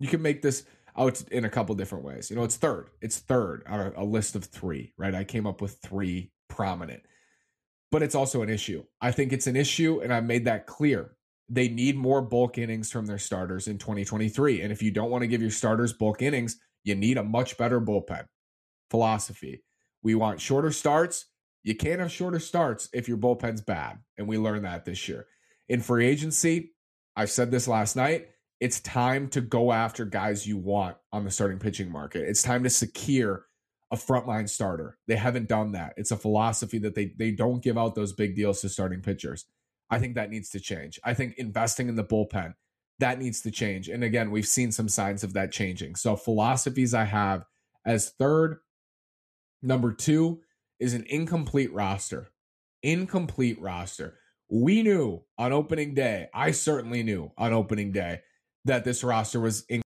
You 0.00 0.08
can 0.08 0.22
make 0.22 0.42
this 0.42 0.64
out 0.96 1.20
in 1.30 1.44
a 1.44 1.50
couple 1.50 1.74
different 1.74 2.04
ways. 2.04 2.30
You 2.30 2.36
know, 2.36 2.44
it's 2.44 2.56
third. 2.56 2.90
It's 3.00 3.18
third 3.18 3.64
on 3.68 3.92
a, 3.96 4.04
list 4.04 4.36
of 4.36 4.44
three, 4.44 4.92
right? 4.96 5.14
I 5.14 5.24
came 5.24 5.46
up 5.46 5.60
with 5.60 5.78
three 5.82 6.32
prominent, 6.48 7.02
but 7.90 8.02
it's 8.02 8.14
also 8.14 8.42
an 8.42 8.48
issue. 8.48 8.84
I 9.00 9.12
think 9.12 9.32
it's 9.32 9.46
an 9.46 9.56
issue, 9.56 10.00
and 10.02 10.12
I 10.12 10.20
made 10.20 10.44
that 10.46 10.66
clear. 10.66 11.12
They 11.48 11.68
need 11.68 11.96
more 11.96 12.20
bulk 12.20 12.58
innings 12.58 12.90
from 12.90 13.06
their 13.06 13.18
starters 13.18 13.68
in 13.68 13.78
2023. 13.78 14.60
And 14.60 14.70
if 14.70 14.82
you 14.82 14.90
don't 14.90 15.10
want 15.10 15.22
to 15.22 15.28
give 15.28 15.40
your 15.40 15.50
starters 15.50 15.92
bulk 15.92 16.20
innings, 16.20 16.58
you 16.84 16.94
need 16.94 17.16
a 17.16 17.24
much 17.24 17.56
better 17.56 17.80
bullpen 17.80 18.26
philosophy. 18.90 19.64
We 20.02 20.14
want 20.14 20.40
shorter 20.40 20.70
starts. 20.70 21.26
You 21.62 21.74
can't 21.74 22.00
have 22.00 22.12
shorter 22.12 22.38
starts 22.38 22.88
if 22.92 23.08
your 23.08 23.18
bullpen's 23.18 23.60
bad. 23.60 23.98
And 24.16 24.26
we 24.26 24.38
learned 24.38 24.64
that 24.64 24.84
this 24.84 25.08
year. 25.08 25.26
In 25.68 25.80
free 25.80 26.06
agency, 26.06 26.72
I 27.16 27.26
said 27.26 27.50
this 27.50 27.68
last 27.68 27.96
night. 27.96 28.28
It's 28.60 28.80
time 28.80 29.28
to 29.28 29.40
go 29.40 29.72
after 29.72 30.04
guys 30.04 30.46
you 30.46 30.56
want 30.56 30.96
on 31.12 31.24
the 31.24 31.30
starting 31.30 31.58
pitching 31.58 31.92
market. 31.92 32.28
It's 32.28 32.42
time 32.42 32.64
to 32.64 32.70
secure 32.70 33.46
a 33.90 33.96
frontline 33.96 34.48
starter. 34.48 34.98
They 35.06 35.16
haven't 35.16 35.48
done 35.48 35.72
that. 35.72 35.94
It's 35.96 36.10
a 36.10 36.16
philosophy 36.16 36.78
that 36.78 36.94
they 36.94 37.12
they 37.18 37.30
don't 37.30 37.62
give 37.62 37.78
out 37.78 37.94
those 37.94 38.12
big 38.12 38.34
deals 38.34 38.60
to 38.62 38.68
starting 38.68 39.00
pitchers. 39.00 39.44
I 39.90 39.98
think 39.98 40.16
that 40.16 40.30
needs 40.30 40.50
to 40.50 40.60
change. 40.60 40.98
I 41.04 41.14
think 41.14 41.34
investing 41.38 41.88
in 41.88 41.96
the 41.96 42.04
bullpen 42.04 42.54
that 42.98 43.18
needs 43.18 43.40
to 43.42 43.50
change. 43.50 43.88
And 43.88 44.02
again, 44.02 44.30
we've 44.30 44.46
seen 44.46 44.72
some 44.72 44.88
signs 44.88 45.22
of 45.22 45.32
that 45.34 45.52
changing. 45.52 45.94
So 45.94 46.16
philosophies 46.16 46.94
I 46.94 47.04
have 47.04 47.44
as 47.86 48.10
third, 48.10 48.58
Number 49.62 49.92
two 49.92 50.40
is 50.78 50.94
an 50.94 51.04
incomplete 51.08 51.72
roster. 51.72 52.28
Incomplete 52.82 53.60
roster. 53.60 54.18
We 54.48 54.82
knew 54.82 55.22
on 55.36 55.52
opening 55.52 55.94
day, 55.94 56.28
I 56.32 56.52
certainly 56.52 57.02
knew 57.02 57.32
on 57.36 57.52
opening 57.52 57.92
day 57.92 58.20
that 58.64 58.84
this 58.84 59.04
roster 59.04 59.40
was 59.40 59.64
in. 59.68 59.82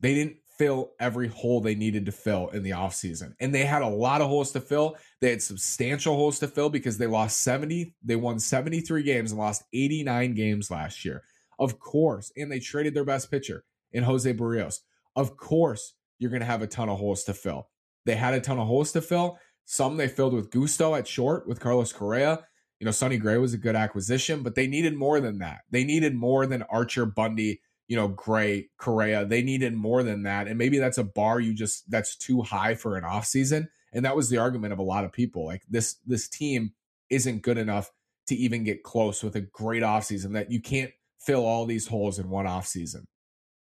They 0.00 0.14
didn't 0.14 0.36
fill 0.58 0.92
every 1.00 1.28
hole 1.28 1.60
they 1.60 1.74
needed 1.74 2.06
to 2.06 2.12
fill 2.12 2.48
in 2.48 2.62
the 2.62 2.70
offseason. 2.70 3.34
And 3.40 3.54
they 3.54 3.64
had 3.64 3.82
a 3.82 3.88
lot 3.88 4.20
of 4.20 4.28
holes 4.28 4.52
to 4.52 4.60
fill. 4.60 4.96
They 5.20 5.30
had 5.30 5.42
substantial 5.42 6.14
holes 6.14 6.38
to 6.40 6.48
fill 6.48 6.70
because 6.70 6.98
they 6.98 7.06
lost 7.06 7.42
70, 7.42 7.94
they 8.02 8.16
won 8.16 8.38
73 8.38 9.02
games 9.02 9.32
and 9.32 9.40
lost 9.40 9.64
89 9.72 10.34
games 10.34 10.70
last 10.70 11.04
year. 11.04 11.22
Of 11.58 11.78
course. 11.78 12.32
And 12.36 12.50
they 12.50 12.60
traded 12.60 12.94
their 12.94 13.04
best 13.04 13.30
pitcher 13.30 13.64
in 13.92 14.04
Jose 14.04 14.32
Berrios. 14.34 14.80
Of 15.16 15.36
course, 15.36 15.94
you're 16.18 16.30
going 16.30 16.40
to 16.40 16.46
have 16.46 16.62
a 16.62 16.66
ton 16.66 16.88
of 16.88 16.98
holes 16.98 17.24
to 17.24 17.34
fill. 17.34 17.68
They 18.04 18.16
had 18.16 18.34
a 18.34 18.40
ton 18.40 18.58
of 18.58 18.66
holes 18.66 18.92
to 18.92 19.00
fill. 19.00 19.38
Some 19.64 19.96
they 19.96 20.08
filled 20.08 20.34
with 20.34 20.50
gusto 20.50 20.94
at 20.94 21.06
short 21.06 21.46
with 21.46 21.60
Carlos 21.60 21.92
Correa. 21.92 22.44
You 22.80 22.86
know, 22.86 22.90
Sonny 22.90 23.16
Gray 23.16 23.38
was 23.38 23.54
a 23.54 23.58
good 23.58 23.76
acquisition, 23.76 24.42
but 24.42 24.56
they 24.56 24.66
needed 24.66 24.96
more 24.96 25.20
than 25.20 25.38
that. 25.38 25.60
They 25.70 25.84
needed 25.84 26.16
more 26.16 26.46
than 26.46 26.62
Archer, 26.64 27.06
Bundy, 27.06 27.60
you 27.86 27.96
know, 27.96 28.08
Gray, 28.08 28.70
Correa. 28.76 29.24
They 29.24 29.42
needed 29.42 29.74
more 29.74 30.02
than 30.02 30.24
that. 30.24 30.48
And 30.48 30.58
maybe 30.58 30.78
that's 30.78 30.98
a 30.98 31.04
bar 31.04 31.38
you 31.38 31.54
just 31.54 31.88
that's 31.90 32.16
too 32.16 32.42
high 32.42 32.74
for 32.74 32.96
an 32.96 33.04
offseason. 33.04 33.68
And 33.92 34.04
that 34.04 34.16
was 34.16 34.30
the 34.30 34.38
argument 34.38 34.72
of 34.72 34.78
a 34.78 34.84
lot 34.84 35.04
of 35.04 35.12
people. 35.12 35.46
Like 35.46 35.62
this, 35.68 35.96
this 36.06 36.28
team 36.28 36.72
isn't 37.08 37.42
good 37.42 37.58
enough 37.58 37.90
to 38.26 38.34
even 38.34 38.64
get 38.64 38.82
close 38.82 39.22
with 39.22 39.36
a 39.36 39.40
great 39.40 39.82
offseason 39.82 40.32
that 40.32 40.50
you 40.50 40.60
can't 40.60 40.92
fill 41.20 41.44
all 41.44 41.66
these 41.66 41.86
holes 41.86 42.18
in 42.18 42.30
one 42.30 42.46
offseason. 42.46 43.04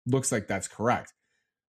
Looks 0.06 0.32
like 0.32 0.48
that's 0.48 0.68
correct. 0.68 1.14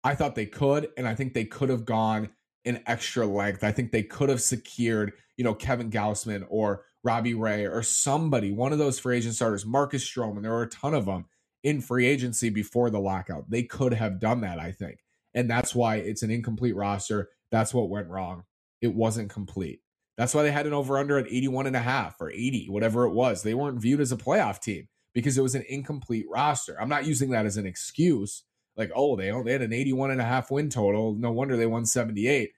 I 0.02 0.14
thought 0.14 0.34
they 0.34 0.46
could, 0.46 0.88
and 0.96 1.06
I 1.06 1.14
think 1.14 1.34
they 1.34 1.44
could 1.44 1.68
have 1.68 1.84
gone 1.84 2.30
an 2.64 2.82
extra 2.86 3.26
length. 3.26 3.64
I 3.64 3.72
think 3.72 3.92
they 3.92 4.02
could 4.02 4.28
have 4.28 4.42
secured, 4.42 5.12
you 5.36 5.44
know, 5.44 5.54
Kevin 5.54 5.90
Gausman 5.90 6.44
or 6.48 6.84
Robbie 7.04 7.34
Ray 7.34 7.64
or 7.64 7.82
somebody, 7.82 8.52
one 8.52 8.72
of 8.72 8.78
those 8.78 8.98
free 8.98 9.18
agent 9.18 9.34
starters, 9.34 9.64
Marcus 9.64 10.08
Stroman. 10.08 10.42
There 10.42 10.50
were 10.50 10.62
a 10.62 10.68
ton 10.68 10.94
of 10.94 11.06
them 11.06 11.26
in 11.62 11.80
free 11.80 12.06
agency 12.06 12.50
before 12.50 12.90
the 12.90 13.00
lockout. 13.00 13.48
They 13.50 13.62
could 13.62 13.94
have 13.94 14.20
done 14.20 14.42
that, 14.42 14.58
I 14.58 14.72
think. 14.72 14.98
And 15.34 15.48
that's 15.48 15.74
why 15.74 15.96
it's 15.96 16.22
an 16.22 16.30
incomplete 16.30 16.76
roster. 16.76 17.30
That's 17.50 17.72
what 17.72 17.90
went 17.90 18.08
wrong. 18.08 18.44
It 18.80 18.94
wasn't 18.94 19.30
complete. 19.30 19.80
That's 20.16 20.34
why 20.34 20.42
they 20.42 20.50
had 20.50 20.66
an 20.66 20.72
over 20.72 20.98
under 20.98 21.18
at 21.18 21.28
81 21.28 21.68
and 21.68 21.76
a 21.76 21.80
half 21.80 22.20
or 22.20 22.30
80, 22.30 22.66
whatever 22.70 23.04
it 23.04 23.12
was. 23.12 23.42
They 23.42 23.54
weren't 23.54 23.80
viewed 23.80 24.00
as 24.00 24.10
a 24.10 24.16
playoff 24.16 24.60
team 24.60 24.88
because 25.14 25.38
it 25.38 25.42
was 25.42 25.54
an 25.54 25.64
incomplete 25.68 26.26
roster. 26.28 26.80
I'm 26.80 26.88
not 26.88 27.06
using 27.06 27.30
that 27.30 27.46
as 27.46 27.56
an 27.56 27.66
excuse. 27.66 28.42
Like, 28.78 28.92
oh, 28.94 29.16
they, 29.16 29.30
they 29.44 29.52
had 29.52 29.62
an 29.62 29.72
81 29.74 30.12
and 30.12 30.20
a 30.20 30.24
half 30.24 30.50
win 30.50 30.70
total. 30.70 31.14
No 31.14 31.32
wonder 31.32 31.56
they 31.56 31.66
won 31.66 31.84
78 31.84 32.52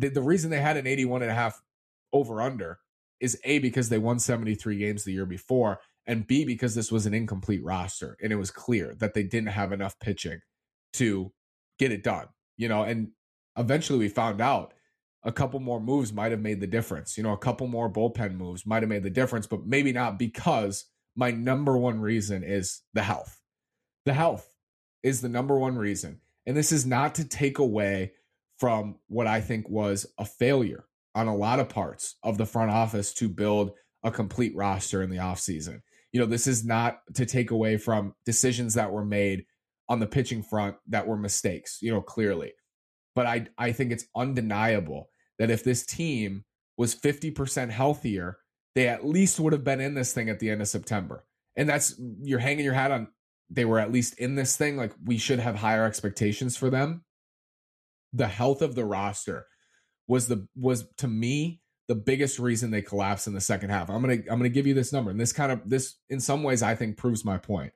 the, 0.00 0.08
the 0.08 0.22
reason 0.22 0.50
they 0.50 0.60
had 0.60 0.76
an 0.76 0.86
81 0.86 1.22
and 1.22 1.30
a 1.30 1.34
half 1.34 1.60
over 2.12 2.40
under 2.40 2.78
is 3.20 3.38
A, 3.44 3.58
because 3.58 3.88
they 3.90 3.98
won 3.98 4.18
73 4.18 4.78
games 4.78 5.04
the 5.04 5.12
year 5.12 5.26
before, 5.26 5.80
and 6.06 6.26
B, 6.26 6.44
because 6.44 6.74
this 6.74 6.90
was 6.90 7.04
an 7.04 7.14
incomplete 7.14 7.62
roster. 7.62 8.16
And 8.22 8.32
it 8.32 8.36
was 8.36 8.50
clear 8.50 8.94
that 8.98 9.12
they 9.12 9.22
didn't 9.22 9.50
have 9.50 9.72
enough 9.72 9.98
pitching 10.00 10.40
to 10.94 11.32
get 11.78 11.92
it 11.92 12.02
done, 12.02 12.28
you 12.56 12.68
know, 12.68 12.82
and 12.82 13.10
eventually 13.56 13.98
we 13.98 14.08
found 14.08 14.40
out 14.40 14.72
a 15.22 15.30
couple 15.30 15.60
more 15.60 15.80
moves 15.80 16.14
might 16.14 16.30
have 16.30 16.40
made 16.40 16.60
the 16.60 16.66
difference. 16.66 17.18
You 17.18 17.22
know, 17.22 17.32
a 17.32 17.38
couple 17.38 17.66
more 17.66 17.92
bullpen 17.92 18.36
moves 18.36 18.64
might 18.64 18.82
have 18.82 18.88
made 18.88 19.02
the 19.02 19.10
difference, 19.10 19.46
but 19.46 19.66
maybe 19.66 19.92
not 19.92 20.18
because 20.18 20.86
my 21.14 21.30
number 21.30 21.76
one 21.76 22.00
reason 22.00 22.42
is 22.42 22.80
the 22.94 23.02
health. 23.02 23.38
The 24.06 24.14
health 24.14 24.49
is 25.02 25.20
the 25.20 25.28
number 25.28 25.58
one 25.58 25.76
reason. 25.76 26.20
And 26.46 26.56
this 26.56 26.72
is 26.72 26.86
not 26.86 27.14
to 27.16 27.24
take 27.24 27.58
away 27.58 28.12
from 28.58 28.96
what 29.08 29.26
I 29.26 29.40
think 29.40 29.68
was 29.68 30.06
a 30.18 30.24
failure 30.24 30.84
on 31.14 31.26
a 31.26 31.36
lot 31.36 31.60
of 31.60 31.68
parts 31.68 32.16
of 32.22 32.38
the 32.38 32.46
front 32.46 32.70
office 32.70 33.12
to 33.14 33.28
build 33.28 33.72
a 34.02 34.10
complete 34.10 34.54
roster 34.54 35.02
in 35.02 35.10
the 35.10 35.16
offseason. 35.18 35.82
You 36.12 36.20
know, 36.20 36.26
this 36.26 36.46
is 36.46 36.64
not 36.64 37.00
to 37.14 37.26
take 37.26 37.50
away 37.50 37.76
from 37.76 38.14
decisions 38.24 38.74
that 38.74 38.92
were 38.92 39.04
made 39.04 39.44
on 39.88 40.00
the 40.00 40.06
pitching 40.06 40.42
front 40.42 40.76
that 40.88 41.06
were 41.06 41.16
mistakes, 41.16 41.78
you 41.80 41.92
know, 41.92 42.00
clearly. 42.00 42.52
But 43.14 43.26
I 43.26 43.46
I 43.58 43.72
think 43.72 43.92
it's 43.92 44.06
undeniable 44.16 45.10
that 45.38 45.50
if 45.50 45.64
this 45.64 45.84
team 45.84 46.44
was 46.76 46.94
50% 46.94 47.70
healthier, 47.70 48.38
they 48.74 48.88
at 48.88 49.04
least 49.04 49.40
would 49.40 49.52
have 49.52 49.64
been 49.64 49.80
in 49.80 49.94
this 49.94 50.12
thing 50.12 50.28
at 50.28 50.38
the 50.38 50.50
end 50.50 50.62
of 50.62 50.68
September. 50.68 51.24
And 51.56 51.68
that's 51.68 52.00
you're 52.22 52.38
hanging 52.38 52.64
your 52.64 52.74
hat 52.74 52.90
on 52.90 53.08
they 53.50 53.64
were 53.64 53.78
at 53.78 53.92
least 53.92 54.18
in 54.18 54.36
this 54.36 54.56
thing. 54.56 54.76
Like 54.76 54.92
we 55.04 55.18
should 55.18 55.40
have 55.40 55.56
higher 55.56 55.84
expectations 55.84 56.56
for 56.56 56.70
them. 56.70 57.04
The 58.12 58.28
health 58.28 58.62
of 58.62 58.74
the 58.74 58.84
roster 58.84 59.46
was 60.08 60.28
the 60.28 60.46
was 60.56 60.86
to 60.98 61.08
me 61.08 61.60
the 61.88 61.94
biggest 61.94 62.38
reason 62.38 62.70
they 62.70 62.82
collapsed 62.82 63.26
in 63.26 63.34
the 63.34 63.40
second 63.40 63.70
half. 63.70 63.90
I'm 63.90 64.00
gonna 64.00 64.18
I'm 64.30 64.38
gonna 64.38 64.48
give 64.48 64.66
you 64.66 64.74
this 64.74 64.92
number, 64.92 65.10
and 65.10 65.20
this 65.20 65.32
kind 65.32 65.52
of 65.52 65.68
this 65.68 65.96
in 66.08 66.20
some 66.20 66.42
ways 66.42 66.62
I 66.62 66.74
think 66.74 66.96
proves 66.96 67.24
my 67.24 67.38
point. 67.38 67.72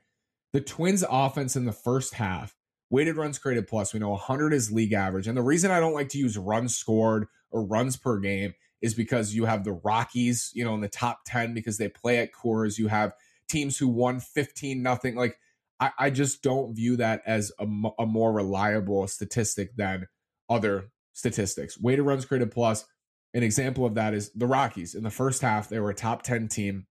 The 0.53 0.61
Twins 0.61 1.05
offense 1.11 1.57
in 1.57 1.65
the 1.65 1.73
first 1.73 2.15
half, 2.15 2.55
weighted 2.89 3.17
runs 3.17 3.39
created 3.39 3.67
plus, 3.67 3.93
we 3.93 3.99
know 3.99 4.11
100 4.11 4.53
is 4.53 4.71
league 4.71 4.93
average. 4.93 5.27
And 5.27 5.37
the 5.37 5.43
reason 5.43 5.73
I 5.73 5.81
don't 5.81 5.95
like 5.95 6.11
to 6.11 6.19
use 6.19 6.39
runs 6.39 6.77
scored 6.77 7.27
or 7.51 7.65
runs 7.65 7.97
per 7.97 8.21
game 8.21 8.55
is 8.81 8.95
because 8.95 9.35
you 9.35 9.47
have 9.47 9.65
the 9.65 9.73
Rockies, 9.73 10.53
you 10.55 10.65
know, 10.65 10.75
in 10.75 10.81
the 10.81 10.89
top 10.89 11.21
10 11.27 11.55
because 11.55 11.77
they 11.79 11.89
play 11.89 12.19
at 12.19 12.33
Coors. 12.33 12.79
You 12.79 12.87
have 12.87 13.15
teams 13.49 13.79
who 13.79 13.89
won 13.89 14.21
15 14.21 14.81
nothing. 14.81 15.17
Like 15.17 15.39
I, 15.81 15.91
I 15.99 16.11
just 16.11 16.43
don't 16.43 16.75
view 16.75 16.97
that 16.97 17.23
as 17.27 17.53
a, 17.59 17.67
a 17.99 18.07
more 18.07 18.33
reliable 18.33 19.07
statistic 19.07 19.77
than 19.77 20.07
other 20.49 20.91
statistics. 21.13 21.81
Weighted 21.81 22.05
runs 22.05 22.25
created 22.25 22.51
plus. 22.51 22.85
An 23.33 23.43
example 23.43 23.85
of 23.85 23.95
that 23.95 24.15
is 24.15 24.31
the 24.33 24.47
Rockies. 24.47 24.95
In 24.95 25.03
the 25.03 25.11
first 25.11 25.43
half, 25.43 25.69
they 25.69 25.81
were 25.81 25.91
a 25.91 25.95
top 25.95 26.23
10 26.23 26.49
team 26.49 26.87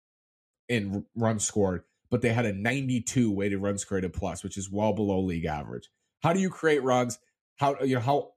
in 0.67 1.05
runs 1.15 1.45
scored, 1.45 1.83
but 2.09 2.21
they 2.21 2.33
had 2.33 2.45
a 2.45 2.53
92 2.53 3.31
weighted 3.31 3.61
runs 3.61 3.85
created 3.85 4.13
plus, 4.13 4.43
which 4.43 4.57
is 4.57 4.71
well 4.71 4.93
below 4.93 5.21
league 5.21 5.45
average. 5.45 5.89
How 6.21 6.33
do 6.33 6.39
you 6.39 6.49
create 6.49 6.83
runs? 6.83 7.19
How 7.57 7.81
you 7.81 7.95
know 7.95 8.01
how 8.01 8.31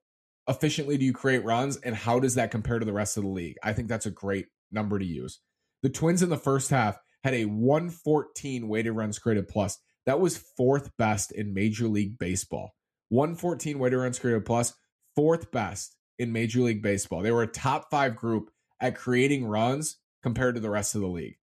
efficiently 0.48 0.96
do 0.96 1.04
you 1.04 1.12
create 1.12 1.44
runs 1.44 1.76
and 1.78 1.94
how 1.94 2.20
does 2.20 2.34
that 2.36 2.50
compare 2.50 2.78
to 2.78 2.84
the 2.84 2.92
rest 2.92 3.16
of 3.16 3.24
the 3.24 3.28
league? 3.28 3.56
I 3.62 3.72
think 3.72 3.88
that's 3.88 4.06
a 4.06 4.10
great 4.10 4.46
number 4.70 4.98
to 4.98 5.04
use. 5.04 5.40
The 5.82 5.88
Twins 5.88 6.22
in 6.22 6.28
the 6.28 6.36
first 6.36 6.70
half 6.70 6.98
had 7.24 7.34
a 7.34 7.46
114 7.46 8.68
weighted 8.68 8.94
runs 8.94 9.18
created 9.18 9.48
plus. 9.48 9.78
That 10.06 10.20
was 10.20 10.38
fourth 10.56 10.96
best 10.96 11.32
in 11.32 11.52
Major 11.52 11.88
League 11.88 12.18
Baseball. 12.18 12.75
114 13.10 13.78
weighted 13.78 13.98
runs 13.98 14.18
created 14.18 14.44
plus, 14.44 14.75
fourth 15.14 15.50
best 15.50 15.96
in 16.18 16.32
Major 16.32 16.60
League 16.60 16.82
Baseball. 16.82 17.22
They 17.22 17.32
were 17.32 17.42
a 17.42 17.48
top 17.48 17.90
five 17.90 18.16
group 18.16 18.50
at 18.80 18.96
creating 18.96 19.46
runs 19.46 19.98
compared 20.22 20.54
to 20.54 20.60
the 20.60 20.70
rest 20.70 20.94
of 20.94 21.00
the 21.00 21.06
league. 21.06 21.36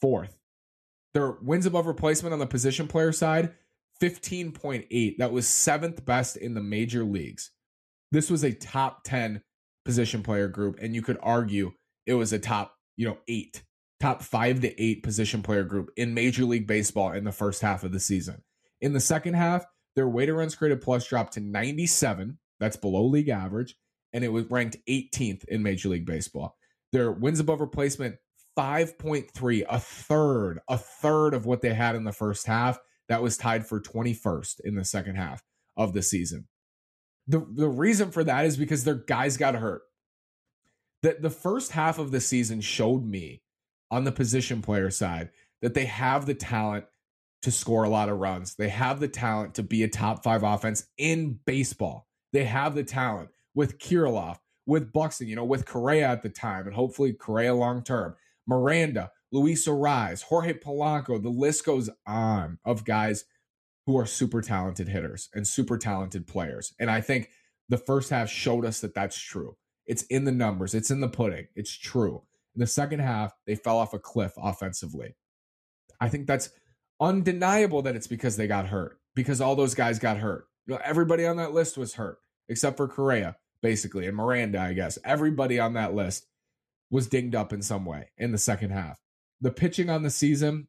Fourth. 0.00 0.36
Their 1.14 1.32
wins 1.42 1.66
above 1.66 1.86
replacement 1.86 2.32
on 2.32 2.38
the 2.38 2.46
position 2.46 2.86
player 2.86 3.12
side, 3.12 3.54
15.8. 4.00 5.18
That 5.18 5.32
was 5.32 5.48
seventh 5.48 6.04
best 6.04 6.36
in 6.36 6.54
the 6.54 6.60
major 6.60 7.04
leagues. 7.04 7.50
This 8.12 8.30
was 8.30 8.44
a 8.44 8.52
top 8.52 9.04
10 9.04 9.42
position 9.84 10.22
player 10.22 10.48
group, 10.48 10.78
and 10.80 10.94
you 10.94 11.02
could 11.02 11.18
argue 11.22 11.72
it 12.06 12.14
was 12.14 12.32
a 12.32 12.38
top, 12.38 12.76
you 12.96 13.06
know, 13.06 13.18
eight, 13.28 13.62
top 14.00 14.22
five 14.22 14.60
to 14.60 14.82
eight 14.82 15.02
position 15.02 15.42
player 15.42 15.64
group 15.64 15.90
in 15.96 16.14
Major 16.14 16.44
League 16.44 16.66
Baseball 16.66 17.12
in 17.12 17.24
the 17.24 17.32
first 17.32 17.60
half 17.60 17.84
of 17.84 17.92
the 17.92 18.00
season. 18.00 18.42
In 18.80 18.92
the 18.92 19.00
second 19.00 19.34
half, 19.34 19.64
their 19.94 20.08
weighted 20.08 20.34
runs 20.34 20.54
created 20.54 20.80
plus 20.80 21.06
dropped 21.06 21.34
to 21.34 21.40
97. 21.40 22.38
That's 22.58 22.76
below 22.76 23.04
league 23.04 23.28
average. 23.28 23.76
And 24.12 24.24
it 24.24 24.28
was 24.28 24.50
ranked 24.50 24.78
18th 24.88 25.44
in 25.44 25.62
Major 25.62 25.90
League 25.90 26.06
Baseball. 26.06 26.56
Their 26.92 27.12
wins 27.12 27.40
above 27.40 27.60
replacement, 27.60 28.16
5.3, 28.58 29.64
a 29.68 29.78
third, 29.78 30.60
a 30.68 30.78
third 30.78 31.34
of 31.34 31.46
what 31.46 31.60
they 31.60 31.74
had 31.74 31.94
in 31.94 32.04
the 32.04 32.12
first 32.12 32.46
half. 32.46 32.78
That 33.08 33.22
was 33.22 33.36
tied 33.36 33.66
for 33.66 33.80
21st 33.80 34.60
in 34.64 34.74
the 34.74 34.84
second 34.84 35.16
half 35.16 35.42
of 35.76 35.92
the 35.92 36.02
season. 36.02 36.46
The 37.26 37.46
the 37.54 37.68
reason 37.68 38.10
for 38.10 38.24
that 38.24 38.46
is 38.46 38.56
because 38.56 38.84
their 38.84 38.94
guys 38.94 39.36
got 39.36 39.54
hurt. 39.54 39.82
That 41.02 41.22
the 41.22 41.30
first 41.30 41.72
half 41.72 41.98
of 41.98 42.10
the 42.10 42.20
season 42.20 42.60
showed 42.60 43.04
me 43.04 43.42
on 43.90 44.04
the 44.04 44.12
position 44.12 44.62
player 44.62 44.90
side 44.90 45.30
that 45.62 45.74
they 45.74 45.86
have 45.86 46.26
the 46.26 46.34
talent 46.34 46.84
to 47.42 47.50
score 47.50 47.84
a 47.84 47.88
lot 47.88 48.08
of 48.08 48.18
runs. 48.18 48.54
They 48.54 48.68
have 48.68 49.00
the 49.00 49.08
talent 49.08 49.54
to 49.54 49.62
be 49.62 49.82
a 49.82 49.88
top 49.88 50.22
five 50.22 50.42
offense 50.42 50.86
in 50.98 51.40
baseball. 51.46 52.06
They 52.32 52.44
have 52.44 52.74
the 52.74 52.84
talent 52.84 53.30
with 53.54 53.78
Kirilloff, 53.78 54.38
with 54.66 54.92
Buxton, 54.92 55.26
you 55.26 55.36
know, 55.36 55.44
with 55.44 55.66
Correa 55.66 56.08
at 56.08 56.22
the 56.22 56.28
time, 56.28 56.66
and 56.66 56.74
hopefully 56.74 57.12
Correa 57.12 57.54
long 57.54 57.82
term. 57.82 58.14
Miranda, 58.46 59.10
Luis 59.32 59.66
Arraez, 59.66 60.22
Jorge 60.22 60.54
Polanco, 60.54 61.22
the 61.22 61.28
list 61.28 61.64
goes 61.64 61.88
on 62.06 62.58
of 62.64 62.84
guys 62.84 63.24
who 63.86 63.96
are 63.98 64.06
super 64.06 64.42
talented 64.42 64.88
hitters 64.88 65.28
and 65.34 65.46
super 65.46 65.78
talented 65.78 66.26
players. 66.26 66.74
And 66.78 66.90
I 66.90 67.00
think 67.00 67.30
the 67.68 67.78
first 67.78 68.10
half 68.10 68.28
showed 68.28 68.64
us 68.64 68.80
that 68.80 68.94
that's 68.94 69.18
true. 69.18 69.56
It's 69.86 70.02
in 70.04 70.24
the 70.24 70.32
numbers, 70.32 70.74
it's 70.74 70.90
in 70.90 71.00
the 71.00 71.08
pudding. 71.08 71.48
It's 71.54 71.76
true. 71.76 72.22
In 72.60 72.64
the 72.64 72.66
second 72.66 73.00
half, 73.00 73.32
they 73.46 73.54
fell 73.54 73.78
off 73.78 73.94
a 73.94 73.98
cliff 73.98 74.34
offensively. 74.36 75.16
I 75.98 76.10
think 76.10 76.26
that's 76.26 76.50
undeniable 77.00 77.80
that 77.80 77.96
it's 77.96 78.06
because 78.06 78.36
they 78.36 78.46
got 78.46 78.66
hurt, 78.66 79.00
because 79.14 79.40
all 79.40 79.56
those 79.56 79.74
guys 79.74 79.98
got 79.98 80.18
hurt. 80.18 80.44
You 80.66 80.74
know, 80.74 80.80
everybody 80.84 81.24
on 81.24 81.38
that 81.38 81.54
list 81.54 81.78
was 81.78 81.94
hurt 81.94 82.18
except 82.50 82.76
for 82.76 82.86
Correa, 82.86 83.36
basically, 83.62 84.06
and 84.06 84.14
Miranda, 84.14 84.60
I 84.60 84.74
guess. 84.74 84.98
Everybody 85.06 85.58
on 85.58 85.72
that 85.72 85.94
list 85.94 86.26
was 86.90 87.08
dinged 87.08 87.34
up 87.34 87.54
in 87.54 87.62
some 87.62 87.86
way 87.86 88.10
in 88.18 88.30
the 88.30 88.36
second 88.36 88.72
half. 88.72 89.00
The 89.40 89.52
pitching 89.52 89.88
on 89.88 90.02
the 90.02 90.10
season, 90.10 90.68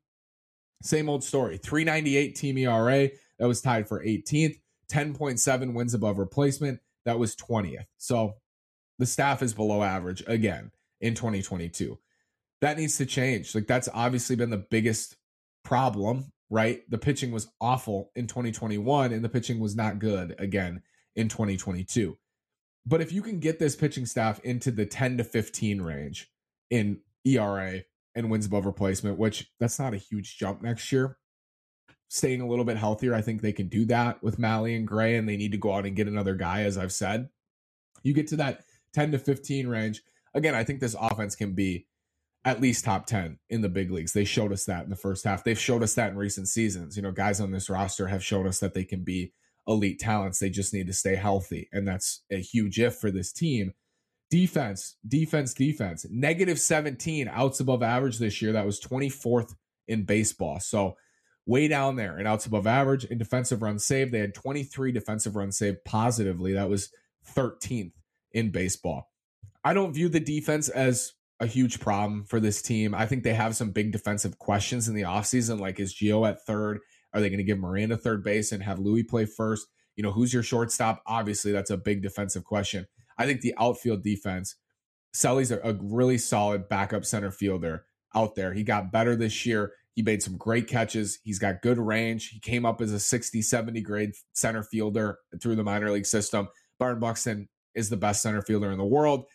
same 0.81 1.09
old 1.09 1.25
story. 1.25 1.57
398 1.57 2.35
team 2.37 2.57
ERA, 2.57 3.09
that 3.37 3.47
was 3.49 3.59
tied 3.59 3.89
for 3.89 4.01
18th. 4.01 4.61
10.7 4.89 5.73
wins 5.73 5.93
above 5.93 6.19
replacement, 6.19 6.79
that 7.03 7.19
was 7.19 7.35
20th. 7.35 7.87
So 7.97 8.35
the 8.97 9.05
staff 9.05 9.43
is 9.43 9.53
below 9.53 9.83
average 9.83 10.23
again 10.25 10.71
in 11.01 11.15
2022. 11.15 11.97
That 12.61 12.77
needs 12.77 12.97
to 12.97 13.05
change. 13.05 13.53
Like 13.55 13.67
that's 13.67 13.89
obviously 13.93 14.35
been 14.35 14.49
the 14.49 14.57
biggest 14.57 15.17
problem, 15.63 16.31
right? 16.49 16.89
The 16.89 16.97
pitching 16.97 17.31
was 17.31 17.47
awful 17.59 18.11
in 18.15 18.27
2021 18.27 19.11
and 19.13 19.23
the 19.23 19.29
pitching 19.29 19.59
was 19.59 19.75
not 19.75 19.99
good 19.99 20.35
again 20.39 20.81
in 21.15 21.27
2022. 21.27 22.17
But 22.85 23.01
if 23.01 23.11
you 23.11 23.21
can 23.21 23.39
get 23.39 23.59
this 23.59 23.75
pitching 23.75 24.05
staff 24.05 24.39
into 24.39 24.71
the 24.71 24.85
10 24.85 25.17
to 25.17 25.23
15 25.23 25.81
range 25.81 26.31
in 26.69 27.01
ERA 27.25 27.81
and 28.15 28.29
wins 28.29 28.45
above 28.45 28.65
replacement, 28.65 29.17
which 29.17 29.49
that's 29.59 29.79
not 29.79 29.93
a 29.93 29.97
huge 29.97 30.37
jump 30.37 30.61
next 30.61 30.91
year. 30.91 31.17
Staying 32.09 32.41
a 32.41 32.47
little 32.47 32.65
bit 32.65 32.77
healthier, 32.77 33.13
I 33.13 33.21
think 33.21 33.41
they 33.41 33.53
can 33.53 33.69
do 33.69 33.85
that 33.85 34.21
with 34.21 34.37
Mahle 34.37 34.75
and 34.75 34.87
Gray, 34.87 35.15
and 35.15 35.29
they 35.29 35.37
need 35.37 35.53
to 35.53 35.57
go 35.57 35.73
out 35.73 35.85
and 35.85 35.95
get 35.95 36.07
another 36.07 36.35
guy, 36.35 36.63
as 36.63 36.77
I've 36.77 36.91
said. 36.91 37.29
You 38.03 38.13
get 38.13 38.27
to 38.27 38.35
that 38.37 38.63
10 38.93 39.13
to 39.13 39.19
15 39.19 39.67
range. 39.67 40.01
Again, 40.33 40.55
I 40.55 40.63
think 40.63 40.79
this 40.79 40.95
offense 40.99 41.35
can 41.35 41.53
be 41.53 41.87
at 42.43 42.61
least 42.61 42.85
top 42.85 43.05
10 43.05 43.37
in 43.49 43.61
the 43.61 43.69
big 43.69 43.91
leagues. 43.91 44.13
They 44.13 44.25
showed 44.25 44.51
us 44.51 44.65
that 44.65 44.83
in 44.83 44.89
the 44.89 44.95
first 44.95 45.23
half. 45.23 45.43
They've 45.43 45.59
showed 45.59 45.83
us 45.83 45.93
that 45.95 46.11
in 46.11 46.17
recent 46.17 46.47
seasons. 46.47 46.95
You 46.95 47.03
know, 47.03 47.11
guys 47.11 47.39
on 47.39 47.51
this 47.51 47.69
roster 47.69 48.07
have 48.07 48.23
shown 48.23 48.47
us 48.47 48.59
that 48.59 48.73
they 48.73 48.83
can 48.83 49.03
be 49.03 49.33
elite 49.67 49.99
talents. 49.99 50.39
They 50.39 50.49
just 50.49 50.73
need 50.73 50.87
to 50.87 50.93
stay 50.93 51.15
healthy. 51.15 51.69
And 51.71 51.87
that's 51.87 52.23
a 52.31 52.37
huge 52.37 52.79
if 52.79 52.95
for 52.95 53.11
this 53.11 53.31
team. 53.31 53.73
Defense, 54.31 54.95
defense, 55.07 55.53
defense. 55.53 56.05
Negative 56.09 56.59
17 56.59 57.27
outs 57.27 57.59
above 57.59 57.83
average 57.83 58.17
this 58.17 58.41
year. 58.41 58.53
That 58.53 58.65
was 58.65 58.79
24th 58.79 59.53
in 59.87 60.05
baseball. 60.05 60.59
So 60.59 60.95
way 61.45 61.67
down 61.67 61.95
there 61.95 62.17
and 62.17 62.27
outs 62.27 62.45
above 62.45 62.65
average 62.65 63.05
in 63.05 63.17
defensive 63.17 63.61
runs 63.61 63.85
saved. 63.85 64.11
They 64.11 64.19
had 64.19 64.33
23 64.33 64.91
defensive 64.91 65.35
runs 65.35 65.57
saved 65.57 65.83
positively. 65.85 66.53
That 66.53 66.69
was 66.69 66.89
13th 67.35 67.93
in 68.31 68.51
baseball. 68.51 69.10
I 69.63 69.73
don't 69.73 69.93
view 69.93 70.09
the 70.09 70.19
defense 70.19 70.69
as 70.69 71.13
a 71.39 71.45
huge 71.45 71.79
problem 71.79 72.23
for 72.23 72.39
this 72.39 72.61
team. 72.61 72.93
I 72.93 73.05
think 73.05 73.23
they 73.23 73.33
have 73.33 73.55
some 73.55 73.71
big 73.71 73.91
defensive 73.91 74.37
questions 74.37 74.87
in 74.87 74.95
the 74.95 75.01
offseason, 75.01 75.59
like 75.59 75.79
is 75.79 75.93
Gio 75.93 76.27
at 76.27 76.45
third? 76.45 76.79
Are 77.13 77.19
they 77.19 77.29
going 77.29 77.39
to 77.39 77.43
give 77.43 77.59
Miranda 77.59 77.97
third 77.97 78.23
base 78.23 78.51
and 78.51 78.63
have 78.63 78.79
Louis 78.79 79.03
play 79.03 79.25
first? 79.25 79.67
You 79.95 80.03
know, 80.03 80.11
who's 80.11 80.33
your 80.33 80.43
shortstop? 80.43 81.01
Obviously, 81.05 81.51
that's 81.51 81.71
a 81.71 81.77
big 81.77 82.01
defensive 82.01 82.43
question. 82.43 82.87
I 83.17 83.25
think 83.25 83.41
the 83.41 83.55
outfield 83.59 84.03
defense, 84.03 84.55
Selly's 85.13 85.51
a, 85.51 85.59
a 85.63 85.73
really 85.73 86.17
solid 86.17 86.69
backup 86.69 87.05
center 87.05 87.31
fielder 87.31 87.85
out 88.15 88.35
there. 88.35 88.53
He 88.53 88.63
got 88.63 88.91
better 88.91 89.15
this 89.15 89.45
year. 89.45 89.73
He 89.93 90.01
made 90.01 90.23
some 90.23 90.37
great 90.37 90.67
catches. 90.67 91.19
He's 91.23 91.39
got 91.39 91.61
good 91.61 91.77
range. 91.77 92.29
He 92.29 92.39
came 92.39 92.65
up 92.65 92.81
as 92.81 92.93
a 92.93 92.99
60, 92.99 93.41
70 93.41 93.81
grade 93.81 94.11
center 94.33 94.63
fielder 94.63 95.17
through 95.41 95.55
the 95.55 95.63
minor 95.63 95.91
league 95.91 96.05
system. 96.05 96.47
Byron 96.79 96.99
Buxton 96.99 97.49
is 97.75 97.89
the 97.89 97.97
best 97.97 98.21
center 98.21 98.41
fielder 98.41 98.71
in 98.71 98.77
the 98.77 98.85
world. 98.85 99.25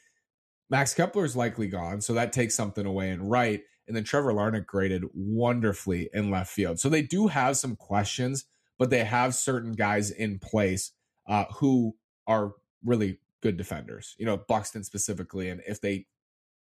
Max 0.69 0.95
Kepler 0.95 1.25
is 1.25 1.37
likely 1.37 1.69
gone, 1.69 2.01
so 2.01 2.15
that 2.15 2.33
takes 2.33 2.55
something 2.55 2.87
away 2.87 3.11
and 3.11 3.31
right. 3.31 3.63
And 3.87 3.97
then 3.97 4.05
Trevor 4.05 4.33
Larnach 4.33 4.67
graded 4.67 5.05
wonderfully 5.15 6.11
in 6.13 6.31
left 6.31 6.51
field. 6.51 6.81
So 6.81 6.89
they 6.89 7.03
do 7.03 7.29
have 7.29 7.57
some 7.57 7.77
questions, 7.77 8.47
but 8.79 8.91
they 8.91 9.05
have 9.05 9.35
certain 9.35 9.73
guys 9.73 10.11
in 10.11 10.41
place 10.41 10.93
uh, 11.29 11.45
who 11.57 11.95
are 12.27 12.55
really 12.85 13.19
good 13.43 13.57
defenders. 13.57 14.17
You 14.19 14.27
know, 14.27 14.39
Buxton 14.49 14.83
specifically, 14.83 15.51
and 15.51 15.63
if 15.69 15.81
they 15.81 16.07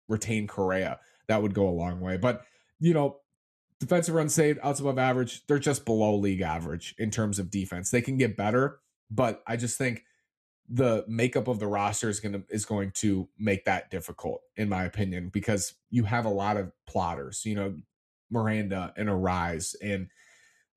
retain 0.08 0.46
Correa, 0.46 1.00
that 1.26 1.42
would 1.42 1.54
go 1.54 1.68
a 1.68 1.70
long 1.70 2.00
way. 2.00 2.16
But 2.16 2.42
you 2.78 2.94
know, 2.94 3.16
defensive 3.80 4.14
run 4.14 4.28
saved, 4.28 4.60
outs 4.62 4.80
above 4.80 4.98
average, 4.98 5.46
they're 5.46 5.58
just 5.58 5.84
below 5.84 6.16
league 6.16 6.42
average 6.42 6.94
in 6.98 7.10
terms 7.10 7.38
of 7.38 7.50
defense. 7.50 7.90
They 7.90 8.02
can 8.02 8.18
get 8.18 8.36
better, 8.36 8.78
but 9.10 9.42
I 9.46 9.56
just 9.56 9.76
think 9.76 10.04
the 10.72 11.04
makeup 11.08 11.48
of 11.48 11.58
the 11.58 11.66
roster 11.66 12.08
is 12.08 12.20
going 12.20 12.32
to 12.32 12.42
is 12.48 12.64
going 12.64 12.92
to 12.92 13.28
make 13.38 13.64
that 13.64 13.90
difficult 13.90 14.40
in 14.56 14.68
my 14.68 14.84
opinion 14.84 15.28
because 15.28 15.74
you 15.90 16.04
have 16.04 16.24
a 16.24 16.30
lot 16.30 16.56
of 16.56 16.70
plotters 16.86 17.42
you 17.44 17.54
know 17.56 17.74
miranda 18.30 18.92
and 18.96 19.08
Arraez 19.08 19.74
and 19.82 20.08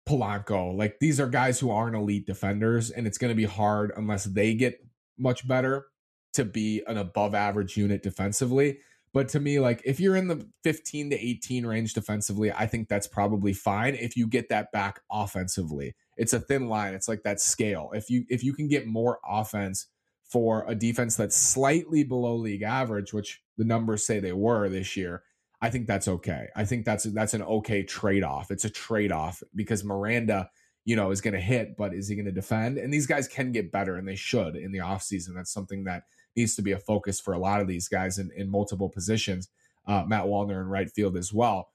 Polanco. 0.08 0.76
Like 0.76 1.00
these 1.00 1.20
are 1.20 1.28
guys 1.28 1.60
who 1.60 1.72
aren't 1.72 1.96
elite 1.96 2.26
defenders, 2.26 2.90
and 2.90 3.08
it's 3.08 3.18
going 3.18 3.32
to 3.32 3.36
be 3.36 3.46
hard 3.46 3.92
unless 3.96 4.26
they 4.26 4.54
get 4.54 4.86
much 5.18 5.48
better 5.48 5.88
to 6.34 6.44
be 6.44 6.84
an 6.88 6.98
above 6.98 7.36
average 7.36 7.78
unit 7.78 8.04
defensively. 8.04 8.80
But 9.14 9.30
to 9.30 9.40
me, 9.40 9.60
like 9.60 9.82
if 9.86 10.00
you're 10.00 10.16
in 10.16 10.28
the 10.28 10.48
15 10.64 11.12
to 11.12 11.16
18 11.16 11.66
range 11.66 11.94
defensively, 11.94 12.52
I 12.52 12.66
think 12.66 12.90
that's 12.90 13.08
probably 13.08 13.54
fine 13.54 13.94
if 13.96 14.18
you 14.18 14.28
get 14.28 14.50
that 14.50 14.72
back 14.72 15.02
offensively. 15.12 15.96
It's 16.18 16.34
a 16.34 16.40
thin 16.40 16.68
line. 16.68 16.96
It's 16.96 17.08
like 17.08 17.24
that 17.24 17.40
scale. 17.40 17.92
If 17.94 18.10
you 18.10 18.26
if 18.30 18.44
you 18.44 18.54
can 18.54 18.68
get 18.68 18.88
more 18.88 19.20
offense 19.28 19.88
for 20.24 20.66
a 20.68 20.74
defense 20.74 21.16
that's 21.16 21.36
slightly 21.36 22.04
below 22.04 22.36
league 22.36 22.64
average, 22.64 23.14
which 23.14 23.42
the 23.58 23.64
numbers 23.64 24.06
say 24.06 24.20
they 24.20 24.34
were 24.34 24.68
this 24.68 24.98
year, 24.98 25.22
I 25.62 25.70
think 25.70 25.86
that's 25.86 26.08
okay. 26.08 26.48
I 26.56 26.66
think 26.66 26.84
that's 26.84 27.04
that's 27.04 27.36
an 27.36 27.44
okay 27.44 27.84
trade-off. 27.84 28.50
It's 28.50 28.66
a 28.66 28.70
trade-off 28.70 29.44
because 29.54 29.84
Miranda, 29.84 30.50
you 30.86 30.96
know, 30.96 31.12
is 31.12 31.22
going 31.22 31.36
to 31.36 31.40
hit, 31.40 31.78
but 31.78 31.94
is 31.94 32.08
he 32.08 32.16
going 32.16 32.26
to 32.26 32.32
defend? 32.32 32.80
And 32.80 32.92
these 32.92 33.06
guys 33.06 33.28
can 33.28 33.52
get 33.52 33.72
better 33.72 33.96
and 33.96 34.08
they 34.08 34.16
should 34.16 34.56
in 34.56 34.72
the 34.72 34.80
offseason. 34.80 35.36
That's 35.36 35.54
something 35.54 35.84
that 35.84 36.04
needs 36.36 36.56
to 36.56 36.62
be 36.62 36.72
a 36.72 36.80
focus 36.80 37.20
for 37.20 37.34
a 37.34 37.40
lot 37.40 37.62
of 37.62 37.68
these 37.68 37.88
guys 37.88 38.18
in, 38.18 38.32
in 38.36 38.50
multiple 38.50 38.90
positions. 38.90 39.50
Uh, 39.86 40.04
Matt 40.08 40.26
Wallner 40.26 40.62
in 40.62 40.68
right 40.68 40.90
field 40.90 41.18
as 41.18 41.34
well. 41.34 41.70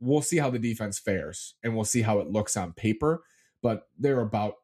We'll 0.00 0.22
see 0.22 0.38
how 0.38 0.50
the 0.50 0.58
defense 0.58 0.98
fares 0.98 1.54
and 1.62 1.74
we'll 1.74 1.84
see 1.84 2.02
how 2.02 2.18
it 2.18 2.28
looks 2.28 2.56
on 2.56 2.72
paper, 2.72 3.22
but 3.62 3.88
they're 3.98 4.20
about 4.20 4.54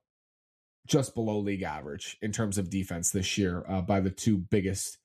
just 0.87 1.14
below 1.14 1.38
league 1.38 1.62
average 1.62 2.18
in 2.23 2.33
terms 2.33 2.59
of 2.59 2.68
defense 2.68 3.11
this 3.11 3.38
year 3.38 3.64
uh, 3.68 3.81
by 3.81 4.01
the 4.01 4.11
two 4.11 4.37
biggest 4.37 4.99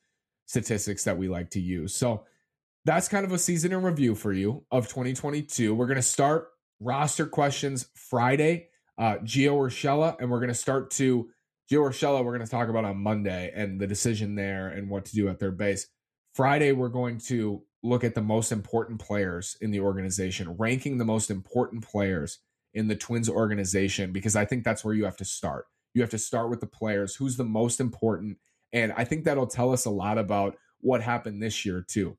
statistics 0.46 1.04
that 1.04 1.18
we 1.18 1.28
like 1.28 1.50
to 1.52 1.60
use. 1.60 1.96
So 1.96 2.26
that's 2.86 3.08
kind 3.08 3.26
of 3.26 3.32
a 3.32 3.38
season 3.38 3.74
in 3.74 3.82
review 3.82 4.16
for 4.16 4.34
you 4.34 4.64
of 4.72 4.88
2022. 4.88 5.76
We're 5.76 5.86
going 5.86 5.98
to 5.98 6.02
start 6.02 6.50
roster 6.80 7.26
questions 7.26 7.88
Friday, 7.96 8.70
uh, 8.98 9.18
Gio 9.18 9.56
Urshela, 9.56 10.20
and 10.20 10.32
we're 10.32 10.40
going 10.40 10.50
to 10.50 10.56
start 10.56 10.92
to 10.92 11.30
Gio 11.70 11.80
Urshela, 11.80 12.24
we're 12.24 12.36
going 12.36 12.46
to 12.46 12.52
talk 12.52 12.70
about 12.70 12.86
on 12.86 12.98
Monday 12.98 13.52
and 13.54 13.80
the 13.80 13.88
decision 13.88 14.36
there 14.36 14.70
and 14.70 14.90
what 14.90 15.04
to 15.06 15.16
do 15.16 15.28
at 15.28 15.38
their 15.38 15.52
base. 15.52 15.88
Friday, 16.34 16.72
we're 16.72 16.88
going 16.88 17.18
to 17.18 17.62
look 17.84 18.06
at 18.06 18.16
the 18.16 18.22
most 18.22 18.54
important 18.54 19.02
players 19.02 19.58
in 19.60 19.72
the 19.72 19.82
organization, 19.82 20.56
ranking 20.58 20.98
the 20.98 21.04
most 21.04 21.30
important 21.30 21.84
players 21.84 22.40
in 22.74 22.88
the 22.88 22.96
Twins 22.96 23.30
organization, 23.30 24.14
because 24.14 24.38
I 24.38 24.46
think 24.46 24.64
that's 24.64 24.86
where 24.86 24.94
you 24.94 25.04
have 25.04 25.18
to 25.18 25.26
start. 25.26 25.66
You 25.94 26.02
have 26.02 26.10
to 26.12 26.18
start 26.18 26.50
with 26.50 26.62
the 26.62 26.68
players, 26.68 27.16
who's 27.16 27.36
the 27.36 27.44
most 27.44 27.82
important. 27.82 28.38
And 28.72 28.94
I 28.96 29.04
think 29.04 29.26
that'll 29.26 29.48
tell 29.48 29.74
us 29.74 29.84
a 29.84 29.90
lot 29.90 30.18
about 30.18 30.56
what 30.80 31.02
happened 31.02 31.44
this 31.44 31.66
year, 31.66 31.84
too. 31.86 32.18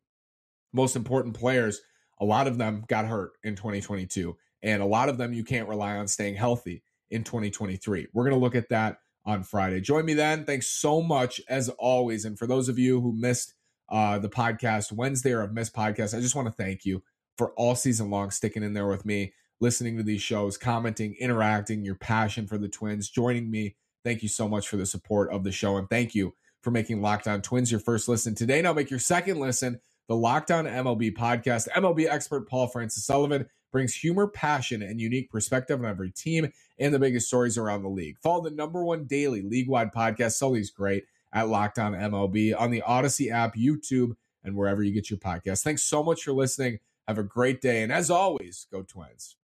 Most 0.75 0.95
important 0.95 1.35
players, 1.35 1.81
a 2.21 2.25
lot 2.25 2.49
of 2.49 2.59
them 2.59 2.85
got 2.87 3.07
hurt 3.07 3.33
in 3.45 3.57
2022, 3.57 4.37
and 4.63 4.83
a 4.83 4.87
lot 4.87 5.09
of 5.09 5.17
them 5.17 5.33
you 5.33 5.45
can't 5.45 5.69
rely 5.69 5.97
on 5.97 6.07
staying 6.07 6.35
healthy 6.35 6.83
in 7.11 7.25
2023. 7.25 8.09
We're 8.13 8.25
going 8.25 8.39
to 8.39 8.41
look 8.41 8.55
at 8.55 8.69
that 8.69 8.99
on 9.29 9.43
Friday. 9.43 9.81
Join 9.83 10.07
me 10.07 10.15
then. 10.15 10.47
Thanks 10.47 10.69
so 10.69 11.03
much 11.03 11.39
as 11.51 11.69
always. 11.69 12.25
And 12.25 12.39
for 12.39 12.47
those 12.47 12.71
of 12.71 12.79
you 12.79 12.99
who 13.03 13.13
missed 13.13 13.53
uh, 13.91 14.19
the 14.19 14.31
podcast 14.31 14.91
Wednesday 14.91 15.33
or 15.33 15.43
have 15.43 15.53
missed 15.53 15.75
podcast, 15.77 16.17
I 16.17 16.21
just 16.21 16.35
want 16.35 16.49
to 16.49 16.53
thank 16.53 16.87
you 16.87 17.03
for 17.37 17.53
all 17.53 17.75
season 17.75 18.09
long 18.09 18.31
sticking 18.31 18.63
in 18.63 18.73
there 18.73 18.89
with 18.89 19.05
me, 19.05 19.35
listening 19.61 19.99
to 19.99 20.03
these 20.03 20.23
shows, 20.23 20.57
commenting, 20.57 21.15
interacting, 21.21 21.85
your 21.85 21.95
passion 21.95 22.47
for 22.47 22.57
the 22.57 22.71
Twins, 22.71 23.11
joining 23.11 23.51
me. 23.51 23.77
Thank 24.03 24.23
you 24.23 24.31
so 24.31 24.49
much 24.49 24.67
for 24.67 24.79
the 24.79 24.87
support 24.87 25.31
of 25.31 25.45
the 25.45 25.53
show. 25.53 25.77
And 25.77 25.91
thank 25.91 26.15
you 26.15 26.35
for 26.63 26.71
making 26.71 27.03
Locked 27.03 27.29
On 27.29 27.43
Twins 27.43 27.71
your 27.71 27.81
first 27.81 28.09
listen 28.09 28.35
today. 28.35 28.63
Now 28.63 28.73
make 28.73 28.91
your 28.91 28.99
second 28.99 29.41
listen, 29.41 29.79
the 30.09 30.17
Locked 30.17 30.51
On 30.51 30.65
MLB 30.65 31.15
podcast. 31.15 31.69
MLB 31.77 32.09
expert 32.09 32.49
Paul 32.49 32.69
Francis 32.69 33.05
Sullivan 33.05 33.47
brings 33.71 33.95
humor, 33.95 34.27
passion, 34.27 34.83
and 34.83 35.01
unique 35.01 35.31
perspective 35.31 35.79
on 35.79 35.87
every 35.87 36.11
team 36.11 36.53
and 36.79 36.95
the 36.95 36.99
biggest 36.99 37.29
stories 37.29 37.59
around 37.59 37.83
the 37.83 37.89
league. 37.89 38.19
Follow 38.19 38.43
the 38.43 38.51
number 38.51 38.85
one 38.85 39.05
daily 39.05 39.43
league 39.43 39.69
wide 39.69 39.93
podcast, 39.93 40.33
Sully's 40.33 40.71
Great, 40.71 41.05
at 41.33 41.49
Locked 41.49 41.79
On 41.79 41.93
MLB 41.93 42.59
on 42.59 42.71
the 42.71 42.83
Odyssey 42.83 43.31
app, 43.31 43.55
YouTube, 43.55 44.17
and 44.45 44.57
wherever 44.57 44.83
you 44.83 44.93
get 44.93 45.11
your 45.11 45.19
podcasts. 45.19 45.63
Thanks 45.63 45.83
so 45.83 46.03
much 46.03 46.23
for 46.23 46.33
listening. 46.33 46.79
Have 47.07 47.19
a 47.19 47.23
great 47.23 47.61
day. 47.61 47.83
And 47.83 47.93
as 47.93 48.11
always, 48.11 48.67
go 48.71 48.83
Twins. 48.83 49.37